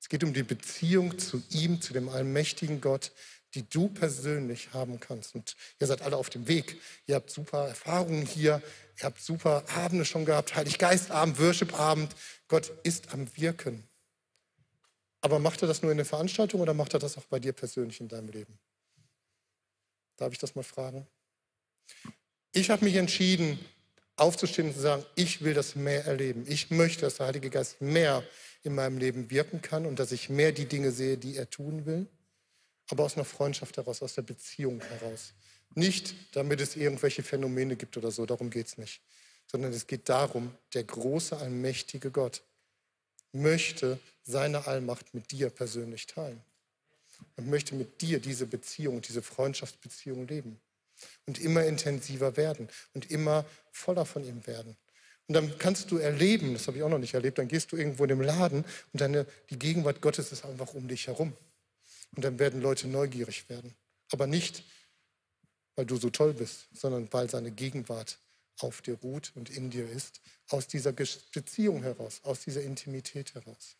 Es 0.00 0.08
geht 0.08 0.24
um 0.24 0.32
die 0.32 0.42
Beziehung 0.42 1.18
zu 1.18 1.42
ihm, 1.50 1.82
zu 1.82 1.92
dem 1.92 2.08
allmächtigen 2.08 2.80
Gott, 2.80 3.12
die 3.54 3.68
du 3.68 3.88
persönlich 3.88 4.72
haben 4.72 5.00
kannst. 5.00 5.34
Und 5.34 5.56
ihr 5.78 5.86
seid 5.86 6.02
alle 6.02 6.16
auf 6.16 6.30
dem 6.30 6.48
Weg. 6.48 6.80
Ihr 7.06 7.14
habt 7.14 7.30
super 7.30 7.68
Erfahrungen 7.68 8.26
hier. 8.26 8.62
Ihr 8.98 9.04
habt 9.04 9.20
super 9.20 9.64
Abende 9.74 10.04
schon 10.04 10.24
gehabt. 10.24 10.54
Heiliggeistabend, 10.54 11.38
Worshipabend. 11.40 12.14
Gott 12.48 12.72
ist 12.82 13.12
am 13.12 13.28
Wirken. 13.36 13.84
Aber 15.20 15.38
macht 15.38 15.62
er 15.62 15.68
das 15.68 15.82
nur 15.82 15.90
in 15.90 15.96
der 15.96 16.06
Veranstaltung 16.06 16.60
oder 16.60 16.74
macht 16.74 16.92
er 16.92 17.00
das 17.00 17.16
auch 17.16 17.24
bei 17.24 17.38
dir 17.38 17.52
persönlich 17.52 18.00
in 18.00 18.08
deinem 18.08 18.28
Leben? 18.28 18.58
Darf 20.16 20.32
ich 20.32 20.38
das 20.38 20.54
mal 20.54 20.62
fragen? 20.62 21.06
Ich 22.52 22.70
habe 22.70 22.84
mich 22.84 22.94
entschieden, 22.96 23.58
aufzustehen 24.16 24.68
und 24.68 24.74
zu 24.74 24.80
sagen, 24.80 25.04
ich 25.14 25.42
will 25.42 25.54
das 25.54 25.76
mehr 25.76 26.04
erleben. 26.04 26.44
Ich 26.46 26.70
möchte, 26.70 27.02
dass 27.02 27.16
der 27.16 27.26
Heilige 27.26 27.50
Geist 27.50 27.80
mehr 27.80 28.22
in 28.62 28.74
meinem 28.74 28.98
Leben 28.98 29.30
wirken 29.30 29.62
kann 29.62 29.86
und 29.86 29.98
dass 29.98 30.12
ich 30.12 30.28
mehr 30.28 30.52
die 30.52 30.66
Dinge 30.66 30.90
sehe, 30.90 31.16
die 31.16 31.36
er 31.36 31.50
tun 31.50 31.86
will. 31.86 32.06
Aber 32.90 33.04
aus 33.04 33.16
einer 33.16 33.24
Freundschaft 33.24 33.76
heraus, 33.76 34.02
aus 34.02 34.14
der 34.14 34.22
Beziehung 34.22 34.80
heraus. 34.80 35.32
Nicht, 35.74 36.14
damit 36.32 36.60
es 36.60 36.76
irgendwelche 36.76 37.22
Phänomene 37.22 37.76
gibt 37.76 37.96
oder 37.96 38.10
so, 38.10 38.26
darum 38.26 38.50
geht 38.50 38.66
es 38.66 38.78
nicht, 38.78 39.00
sondern 39.50 39.72
es 39.72 39.86
geht 39.86 40.08
darum, 40.08 40.54
der 40.72 40.84
große, 40.84 41.36
allmächtige 41.36 42.10
Gott 42.10 42.42
möchte 43.32 43.98
seine 44.22 44.66
Allmacht 44.66 45.12
mit 45.12 45.32
dir 45.32 45.50
persönlich 45.50 46.06
teilen 46.06 46.40
und 47.36 47.48
möchte 47.48 47.74
mit 47.74 48.00
dir 48.00 48.20
diese 48.20 48.46
Beziehung, 48.46 49.02
diese 49.02 49.22
Freundschaftsbeziehung 49.22 50.26
leben 50.28 50.60
und 51.26 51.40
immer 51.40 51.64
intensiver 51.64 52.36
werden 52.36 52.68
und 52.94 53.10
immer 53.10 53.44
voller 53.72 54.06
von 54.06 54.24
ihm 54.24 54.46
werden. 54.46 54.76
Und 55.26 55.34
dann 55.34 55.58
kannst 55.58 55.90
du 55.90 55.96
erleben, 55.96 56.52
das 56.52 56.66
habe 56.66 56.76
ich 56.76 56.82
auch 56.82 56.88
noch 56.88 56.98
nicht 56.98 57.14
erlebt, 57.14 57.38
dann 57.38 57.48
gehst 57.48 57.72
du 57.72 57.76
irgendwo 57.76 58.04
in 58.04 58.10
den 58.10 58.22
Laden 58.22 58.64
und 58.92 59.00
deine, 59.00 59.26
die 59.50 59.58
Gegenwart 59.58 60.00
Gottes 60.00 60.32
ist 60.32 60.44
einfach 60.44 60.74
um 60.74 60.86
dich 60.86 61.06
herum. 61.06 61.32
Und 62.16 62.24
dann 62.24 62.38
werden 62.38 62.60
Leute 62.60 62.88
neugierig 62.88 63.48
werden. 63.48 63.74
Aber 64.12 64.26
nicht, 64.26 64.64
weil 65.76 65.86
du 65.86 65.96
so 65.96 66.10
toll 66.10 66.34
bist, 66.34 66.66
sondern 66.72 67.08
weil 67.12 67.28
seine 67.28 67.50
Gegenwart 67.50 68.18
auf 68.60 68.82
dir 68.82 68.94
ruht 69.02 69.32
und 69.34 69.50
in 69.50 69.70
dir 69.70 69.88
ist, 69.90 70.20
aus 70.48 70.68
dieser 70.68 70.92
Beziehung 70.92 71.82
heraus, 71.82 72.20
aus 72.22 72.40
dieser 72.40 72.62
Intimität 72.62 73.34
heraus. 73.34 73.76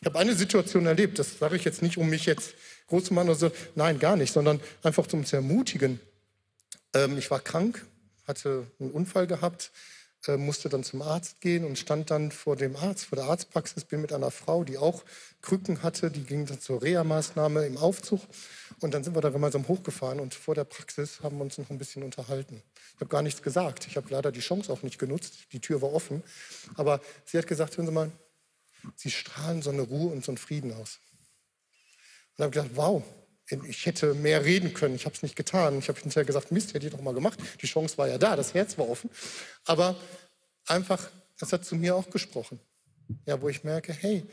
Ich 0.00 0.06
habe 0.06 0.18
eine 0.18 0.34
Situation 0.34 0.86
erlebt, 0.86 1.18
das 1.18 1.38
sage 1.38 1.56
ich 1.56 1.64
jetzt 1.64 1.82
nicht, 1.82 1.96
um 1.96 2.08
mich 2.08 2.26
jetzt 2.26 2.54
groß 2.88 3.04
zu 3.04 3.14
machen 3.14 3.28
oder 3.28 3.38
so, 3.38 3.52
nein, 3.74 3.98
gar 3.98 4.16
nicht, 4.16 4.32
sondern 4.32 4.60
einfach 4.82 5.06
zum 5.06 5.24
zu 5.24 5.36
ermutigen. 5.36 6.00
Ähm, 6.94 7.18
ich 7.18 7.30
war 7.30 7.40
krank, 7.40 7.86
hatte 8.26 8.66
einen 8.80 8.90
Unfall 8.90 9.26
gehabt, 9.26 9.70
äh, 10.28 10.36
musste 10.36 10.68
dann 10.68 10.84
zum 10.84 11.02
Arzt 11.02 11.40
gehen 11.40 11.64
und 11.64 11.78
stand 11.78 12.10
dann 12.10 12.30
vor 12.30 12.56
dem 12.56 12.76
Arzt, 12.76 13.06
vor 13.06 13.16
der 13.16 13.26
Arztpraxis, 13.26 13.84
bin 13.84 14.00
mit 14.00 14.12
einer 14.12 14.30
Frau, 14.30 14.64
die 14.64 14.78
auch 14.78 15.04
Krücken 15.40 15.82
hatte, 15.82 16.10
die 16.10 16.24
ging 16.24 16.46
dann 16.46 16.60
zur 16.60 16.82
Reha-Maßnahme 16.82 17.66
im 17.66 17.76
Aufzug 17.76 18.20
und 18.80 18.94
dann 18.94 19.04
sind 19.04 19.14
wir 19.16 19.20
da 19.20 19.30
gemeinsam 19.30 19.66
hochgefahren 19.68 20.20
und 20.20 20.34
vor 20.34 20.54
der 20.54 20.64
Praxis 20.64 21.20
haben 21.22 21.38
wir 21.38 21.44
uns 21.44 21.58
noch 21.58 21.70
ein 21.70 21.78
bisschen 21.78 22.02
unterhalten. 22.02 22.62
Ich 22.94 23.00
habe 23.00 23.08
gar 23.08 23.22
nichts 23.22 23.42
gesagt, 23.42 23.86
ich 23.86 23.96
habe 23.96 24.08
leider 24.10 24.32
die 24.32 24.40
Chance 24.40 24.72
auch 24.72 24.82
nicht 24.82 24.98
genutzt, 24.98 25.34
die 25.52 25.60
Tür 25.60 25.82
war 25.82 25.92
offen, 25.92 26.22
aber 26.76 27.00
sie 27.24 27.38
hat 27.38 27.46
gesagt, 27.46 27.76
hören 27.76 27.86
Sie 27.86 27.92
mal, 27.92 28.10
Sie 28.96 29.10
strahlen 29.10 29.62
so 29.62 29.70
eine 29.70 29.82
Ruhe 29.82 30.12
und 30.12 30.24
so 30.24 30.32
einen 30.32 30.38
Frieden 30.38 30.72
aus. 30.72 30.98
Und 32.36 32.44
habe 32.44 32.50
gedacht, 32.50 32.70
wow, 32.74 33.02
ich 33.66 33.86
hätte 33.86 34.14
mehr 34.14 34.44
reden 34.44 34.74
können. 34.74 34.94
Ich 34.94 35.04
habe 35.04 35.14
es 35.14 35.22
nicht 35.22 35.36
getan. 35.36 35.78
Ich 35.78 35.88
habe 35.88 36.00
hinterher 36.00 36.24
gesagt, 36.24 36.52
Mist, 36.52 36.74
hätte 36.74 36.86
ich 36.86 36.92
doch 36.92 37.00
mal 37.00 37.14
gemacht. 37.14 37.38
Die 37.60 37.66
Chance 37.66 37.98
war 37.98 38.08
ja 38.08 38.18
da, 38.18 38.36
das 38.36 38.54
Herz 38.54 38.78
war 38.78 38.88
offen. 38.88 39.10
Aber 39.64 39.96
einfach, 40.66 41.10
das 41.38 41.52
hat 41.52 41.64
zu 41.64 41.76
mir 41.76 41.96
auch 41.96 42.10
gesprochen. 42.10 42.60
Ja, 43.26 43.40
wo 43.40 43.48
ich 43.48 43.64
merke, 43.64 43.92
hey, 43.92 44.24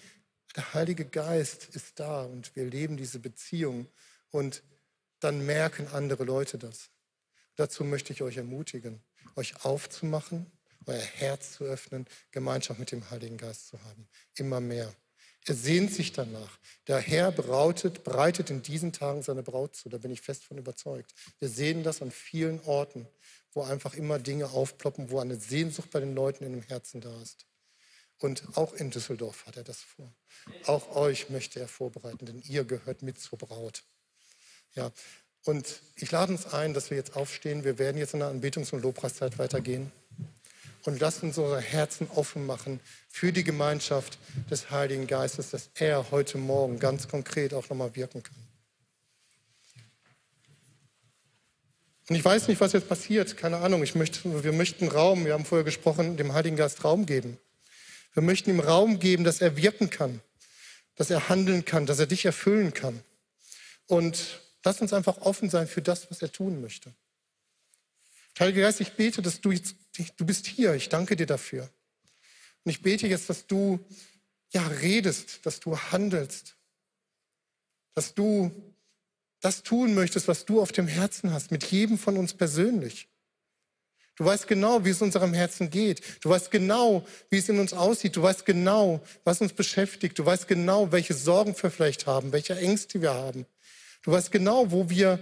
der 0.55 0.73
Heilige 0.73 1.05
Geist 1.05 1.69
ist 1.75 1.99
da 1.99 2.23
und 2.23 2.55
wir 2.55 2.65
leben 2.65 2.97
diese 2.97 3.19
Beziehung 3.19 3.87
und 4.31 4.63
dann 5.19 5.45
merken 5.45 5.87
andere 5.87 6.23
Leute 6.23 6.57
das. 6.57 6.89
Dazu 7.55 7.83
möchte 7.83 8.13
ich 8.13 8.21
euch 8.21 8.37
ermutigen, 8.37 9.01
euch 9.35 9.65
aufzumachen, 9.65 10.49
euer 10.85 10.97
Herz 10.97 11.53
zu 11.53 11.65
öffnen, 11.65 12.07
Gemeinschaft 12.31 12.79
mit 12.79 12.91
dem 12.91 13.09
Heiligen 13.11 13.37
Geist 13.37 13.67
zu 13.67 13.83
haben. 13.83 14.07
Immer 14.35 14.59
mehr. 14.59 14.93
Er 15.45 15.55
sehnt 15.55 15.93
sich 15.93 16.11
danach. 16.11 16.59
Der 16.87 16.99
Herr 16.99 17.31
brautet, 17.31 18.03
breitet 18.03 18.49
in 18.49 18.61
diesen 18.61 18.93
Tagen 18.93 19.21
seine 19.21 19.43
Braut 19.43 19.75
zu. 19.75 19.89
Da 19.89 19.97
bin 19.97 20.11
ich 20.11 20.21
fest 20.21 20.43
von 20.43 20.57
überzeugt. 20.57 21.13
Wir 21.39 21.49
sehen 21.49 21.83
das 21.83 22.01
an 22.01 22.11
vielen 22.11 22.59
Orten, 22.61 23.07
wo 23.53 23.63
einfach 23.63 23.93
immer 23.93 24.19
Dinge 24.19 24.49
aufploppen, 24.49 25.09
wo 25.09 25.19
eine 25.19 25.35
Sehnsucht 25.35 25.91
bei 25.91 25.99
den 25.99 26.15
Leuten 26.15 26.43
in 26.43 26.53
dem 26.53 26.61
Herzen 26.63 27.01
da 27.01 27.21
ist. 27.21 27.45
Und 28.19 28.43
auch 28.55 28.73
in 28.73 28.91
Düsseldorf 28.91 29.45
hat 29.45 29.55
er 29.55 29.63
das 29.63 29.81
vor. 29.81 30.13
Auch 30.65 30.95
euch 30.95 31.29
möchte 31.29 31.59
er 31.59 31.67
vorbereiten, 31.67 32.25
denn 32.25 32.41
ihr 32.41 32.65
gehört 32.65 33.01
mit 33.01 33.19
zur 33.19 33.39
Braut. 33.39 33.83
Ja, 34.75 34.91
und 35.45 35.81
ich 35.95 36.11
lade 36.11 36.33
uns 36.33 36.47
ein, 36.47 36.73
dass 36.73 36.89
wir 36.89 36.97
jetzt 36.97 37.15
aufstehen. 37.15 37.63
Wir 37.63 37.79
werden 37.79 37.97
jetzt 37.97 38.13
in 38.13 38.19
der 38.19 38.29
Anbetungs- 38.29 38.73
und 38.73 38.81
Lobpreiszeit 38.81 39.39
weitergehen 39.39 39.91
und 40.85 40.99
lasst 40.99 41.23
uns 41.23 41.37
unsere 41.37 41.61
Herzen 41.61 42.07
offen 42.15 42.45
machen 42.45 42.79
für 43.09 43.31
die 43.31 43.43
Gemeinschaft 43.43 44.17
des 44.49 44.71
Heiligen 44.71 45.07
Geistes, 45.07 45.51
dass 45.51 45.69
er 45.75 46.11
heute 46.11 46.37
Morgen 46.37 46.79
ganz 46.79 47.07
konkret 47.07 47.53
auch 47.53 47.69
nochmal 47.69 47.95
wirken 47.95 48.23
kann. 48.23 48.35
Und 52.09 52.15
ich 52.15 52.25
weiß 52.25 52.47
nicht, 52.47 52.59
was 52.59 52.73
jetzt 52.73 52.89
passiert, 52.89 53.37
keine 53.37 53.57
Ahnung. 53.57 53.83
Ich 53.83 53.93
möchte, 53.93 54.43
wir 54.43 54.51
möchten 54.51 54.87
Raum, 54.87 55.25
wir 55.25 55.33
haben 55.33 55.45
vorher 55.45 55.63
gesprochen, 55.63 56.17
dem 56.17 56.33
Heiligen 56.33 56.55
Geist 56.55 56.83
Raum 56.83 57.05
geben. 57.05 57.37
Wir 58.13 58.23
möchten 58.23 58.49
ihm 58.49 58.59
Raum 58.59 58.99
geben, 58.99 59.23
dass 59.23 59.41
er 59.41 59.55
wirken 59.57 59.91
kann, 59.91 60.19
dass 60.95 61.11
er 61.11 61.29
handeln 61.29 61.65
kann, 61.65 61.85
dass 61.85 61.99
er 61.99 62.07
dich 62.07 62.25
erfüllen 62.25 62.73
kann. 62.73 63.03
Und 63.85 64.41
lass 64.63 64.81
uns 64.81 64.91
einfach 64.91 65.19
offen 65.21 65.51
sein 65.51 65.67
für 65.67 65.83
das, 65.83 66.09
was 66.09 66.21
er 66.23 66.31
tun 66.31 66.61
möchte. 66.61 66.91
Heiliger 68.39 68.61
Geist, 68.61 68.79
ich 68.79 68.93
bete, 68.93 69.21
dass 69.21 69.41
du 69.41 69.51
jetzt, 69.51 69.75
du 70.15 70.25
bist 70.25 70.47
hier. 70.47 70.73
Ich 70.73 70.87
danke 70.87 71.17
dir 71.17 71.25
dafür. 71.25 71.69
Und 72.63 72.71
ich 72.71 72.81
bete 72.81 73.05
jetzt, 73.05 73.29
dass 73.29 73.47
du 73.47 73.79
ja 74.51 74.65
redest, 74.65 75.45
dass 75.45 75.59
du 75.59 75.77
handelst, 75.77 76.55
dass 77.95 78.13
du 78.13 78.49
das 79.41 79.63
tun 79.63 79.93
möchtest, 79.93 80.29
was 80.29 80.45
du 80.45 80.61
auf 80.61 80.71
dem 80.71 80.87
Herzen 80.87 81.33
hast, 81.33 81.51
mit 81.51 81.65
jedem 81.65 81.97
von 81.97 82.15
uns 82.15 82.33
persönlich. 82.33 83.09
Du 84.15 84.25
weißt 84.25 84.47
genau, 84.47 84.83
wie 84.85 84.89
es 84.89 85.01
unserem 85.01 85.33
Herzen 85.33 85.69
geht. 85.69 86.01
Du 86.23 86.29
weißt 86.29 86.49
genau, 86.49 87.05
wie 87.29 87.37
es 87.37 87.49
in 87.49 87.59
uns 87.59 87.73
aussieht. 87.73 88.15
Du 88.15 88.21
weißt 88.21 88.45
genau, 88.45 89.01
was 89.25 89.41
uns 89.41 89.53
beschäftigt. 89.53 90.17
Du 90.17 90.25
weißt 90.25 90.47
genau, 90.47 90.91
welche 90.93 91.13
Sorgen 91.13 91.55
wir 91.61 91.71
vielleicht 91.71 92.05
haben, 92.05 92.31
welche 92.31 92.57
Ängste 92.57 93.01
wir 93.01 93.13
haben. 93.13 93.45
Du 94.03 94.11
weißt 94.11 94.31
genau, 94.31 94.71
wo 94.71 94.89
wir 94.89 95.19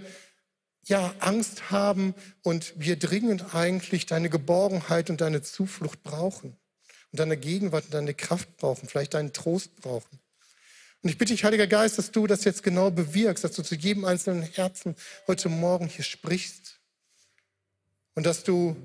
ja, 0.84 1.14
Angst 1.18 1.70
haben 1.70 2.14
und 2.42 2.72
wir 2.76 2.98
dringend 2.98 3.54
eigentlich 3.54 4.06
deine 4.06 4.30
Geborgenheit 4.30 5.10
und 5.10 5.20
deine 5.20 5.42
Zuflucht 5.42 6.02
brauchen 6.02 6.56
und 7.12 7.20
deine 7.20 7.36
Gegenwart 7.36 7.86
und 7.86 7.94
deine 7.94 8.14
Kraft 8.14 8.56
brauchen, 8.56 8.88
vielleicht 8.88 9.14
deinen 9.14 9.32
Trost 9.32 9.76
brauchen. 9.76 10.18
Und 11.02 11.10
ich 11.10 11.18
bitte 11.18 11.32
dich, 11.32 11.44
Heiliger 11.44 11.66
Geist, 11.66 11.98
dass 11.98 12.10
du 12.10 12.26
das 12.26 12.44
jetzt 12.44 12.62
genau 12.62 12.90
bewirkst, 12.90 13.44
dass 13.44 13.52
du 13.52 13.62
zu 13.62 13.76
jedem 13.76 14.04
einzelnen 14.04 14.42
Herzen 14.42 14.96
heute 15.26 15.48
Morgen 15.48 15.86
hier 15.86 16.04
sprichst 16.04 16.80
und 18.14 18.26
dass 18.26 18.42
du 18.42 18.76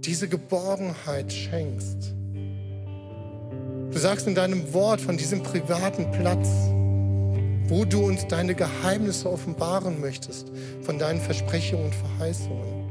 diese 0.00 0.28
Geborgenheit 0.28 1.32
schenkst. 1.32 2.14
Du 3.90 3.98
sagst 3.98 4.26
in 4.26 4.34
deinem 4.34 4.72
Wort 4.72 5.00
von 5.00 5.18
diesem 5.18 5.42
privaten 5.42 6.10
Platz, 6.12 6.48
wo 7.68 7.84
du 7.84 8.04
uns 8.04 8.26
deine 8.26 8.54
Geheimnisse 8.54 9.30
offenbaren 9.30 10.00
möchtest, 10.00 10.50
von 10.82 10.98
deinen 10.98 11.20
Versprechungen 11.20 11.86
und 11.86 11.94
Verheißungen. 11.94 12.88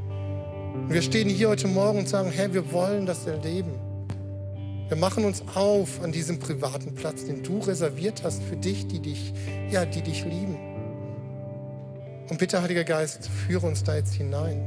Und 0.84 0.92
wir 0.94 1.02
stehen 1.02 1.28
hier 1.28 1.48
heute 1.48 1.66
Morgen 1.66 1.98
und 1.98 2.08
sagen, 2.08 2.30
Herr, 2.30 2.54
wir 2.54 2.72
wollen 2.72 3.04
das 3.04 3.26
erleben. 3.26 3.72
Wir 4.88 4.96
machen 4.96 5.24
uns 5.24 5.42
auf 5.54 6.02
an 6.02 6.12
diesem 6.12 6.38
privaten 6.38 6.94
Platz, 6.94 7.24
den 7.24 7.42
du 7.42 7.58
reserviert 7.58 8.22
hast 8.24 8.42
für 8.42 8.56
dich, 8.56 8.86
die 8.86 9.00
dich, 9.00 9.34
ja, 9.70 9.84
die 9.84 10.00
dich 10.00 10.24
lieben. 10.24 10.56
Und 12.30 12.38
bitte, 12.38 12.62
Heiliger 12.62 12.84
Geist, 12.84 13.28
führe 13.28 13.66
uns 13.66 13.84
da 13.84 13.96
jetzt 13.96 14.14
hinein. 14.14 14.62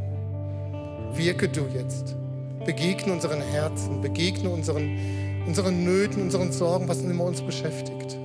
Wirke 1.13 1.47
du 1.47 1.61
jetzt. 1.73 2.15
Begegne 2.65 3.13
unseren 3.13 3.41
Herzen, 3.41 4.01
begegne 4.01 4.49
unseren, 4.49 4.97
unseren 5.47 5.83
Nöten, 5.83 6.21
unseren 6.21 6.51
Sorgen, 6.51 6.87
was 6.87 7.01
immer 7.01 7.23
uns 7.23 7.41
beschäftigt. 7.41 8.20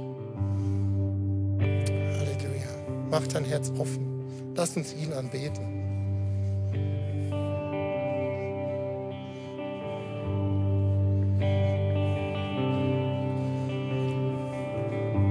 Mach 3.19 3.27
dein 3.29 3.47
Herz 3.47 3.73
offen. 3.79 4.53
Lass 4.55 4.77
uns 4.77 4.93
ihn 4.93 5.11
anbeten. 5.15 5.86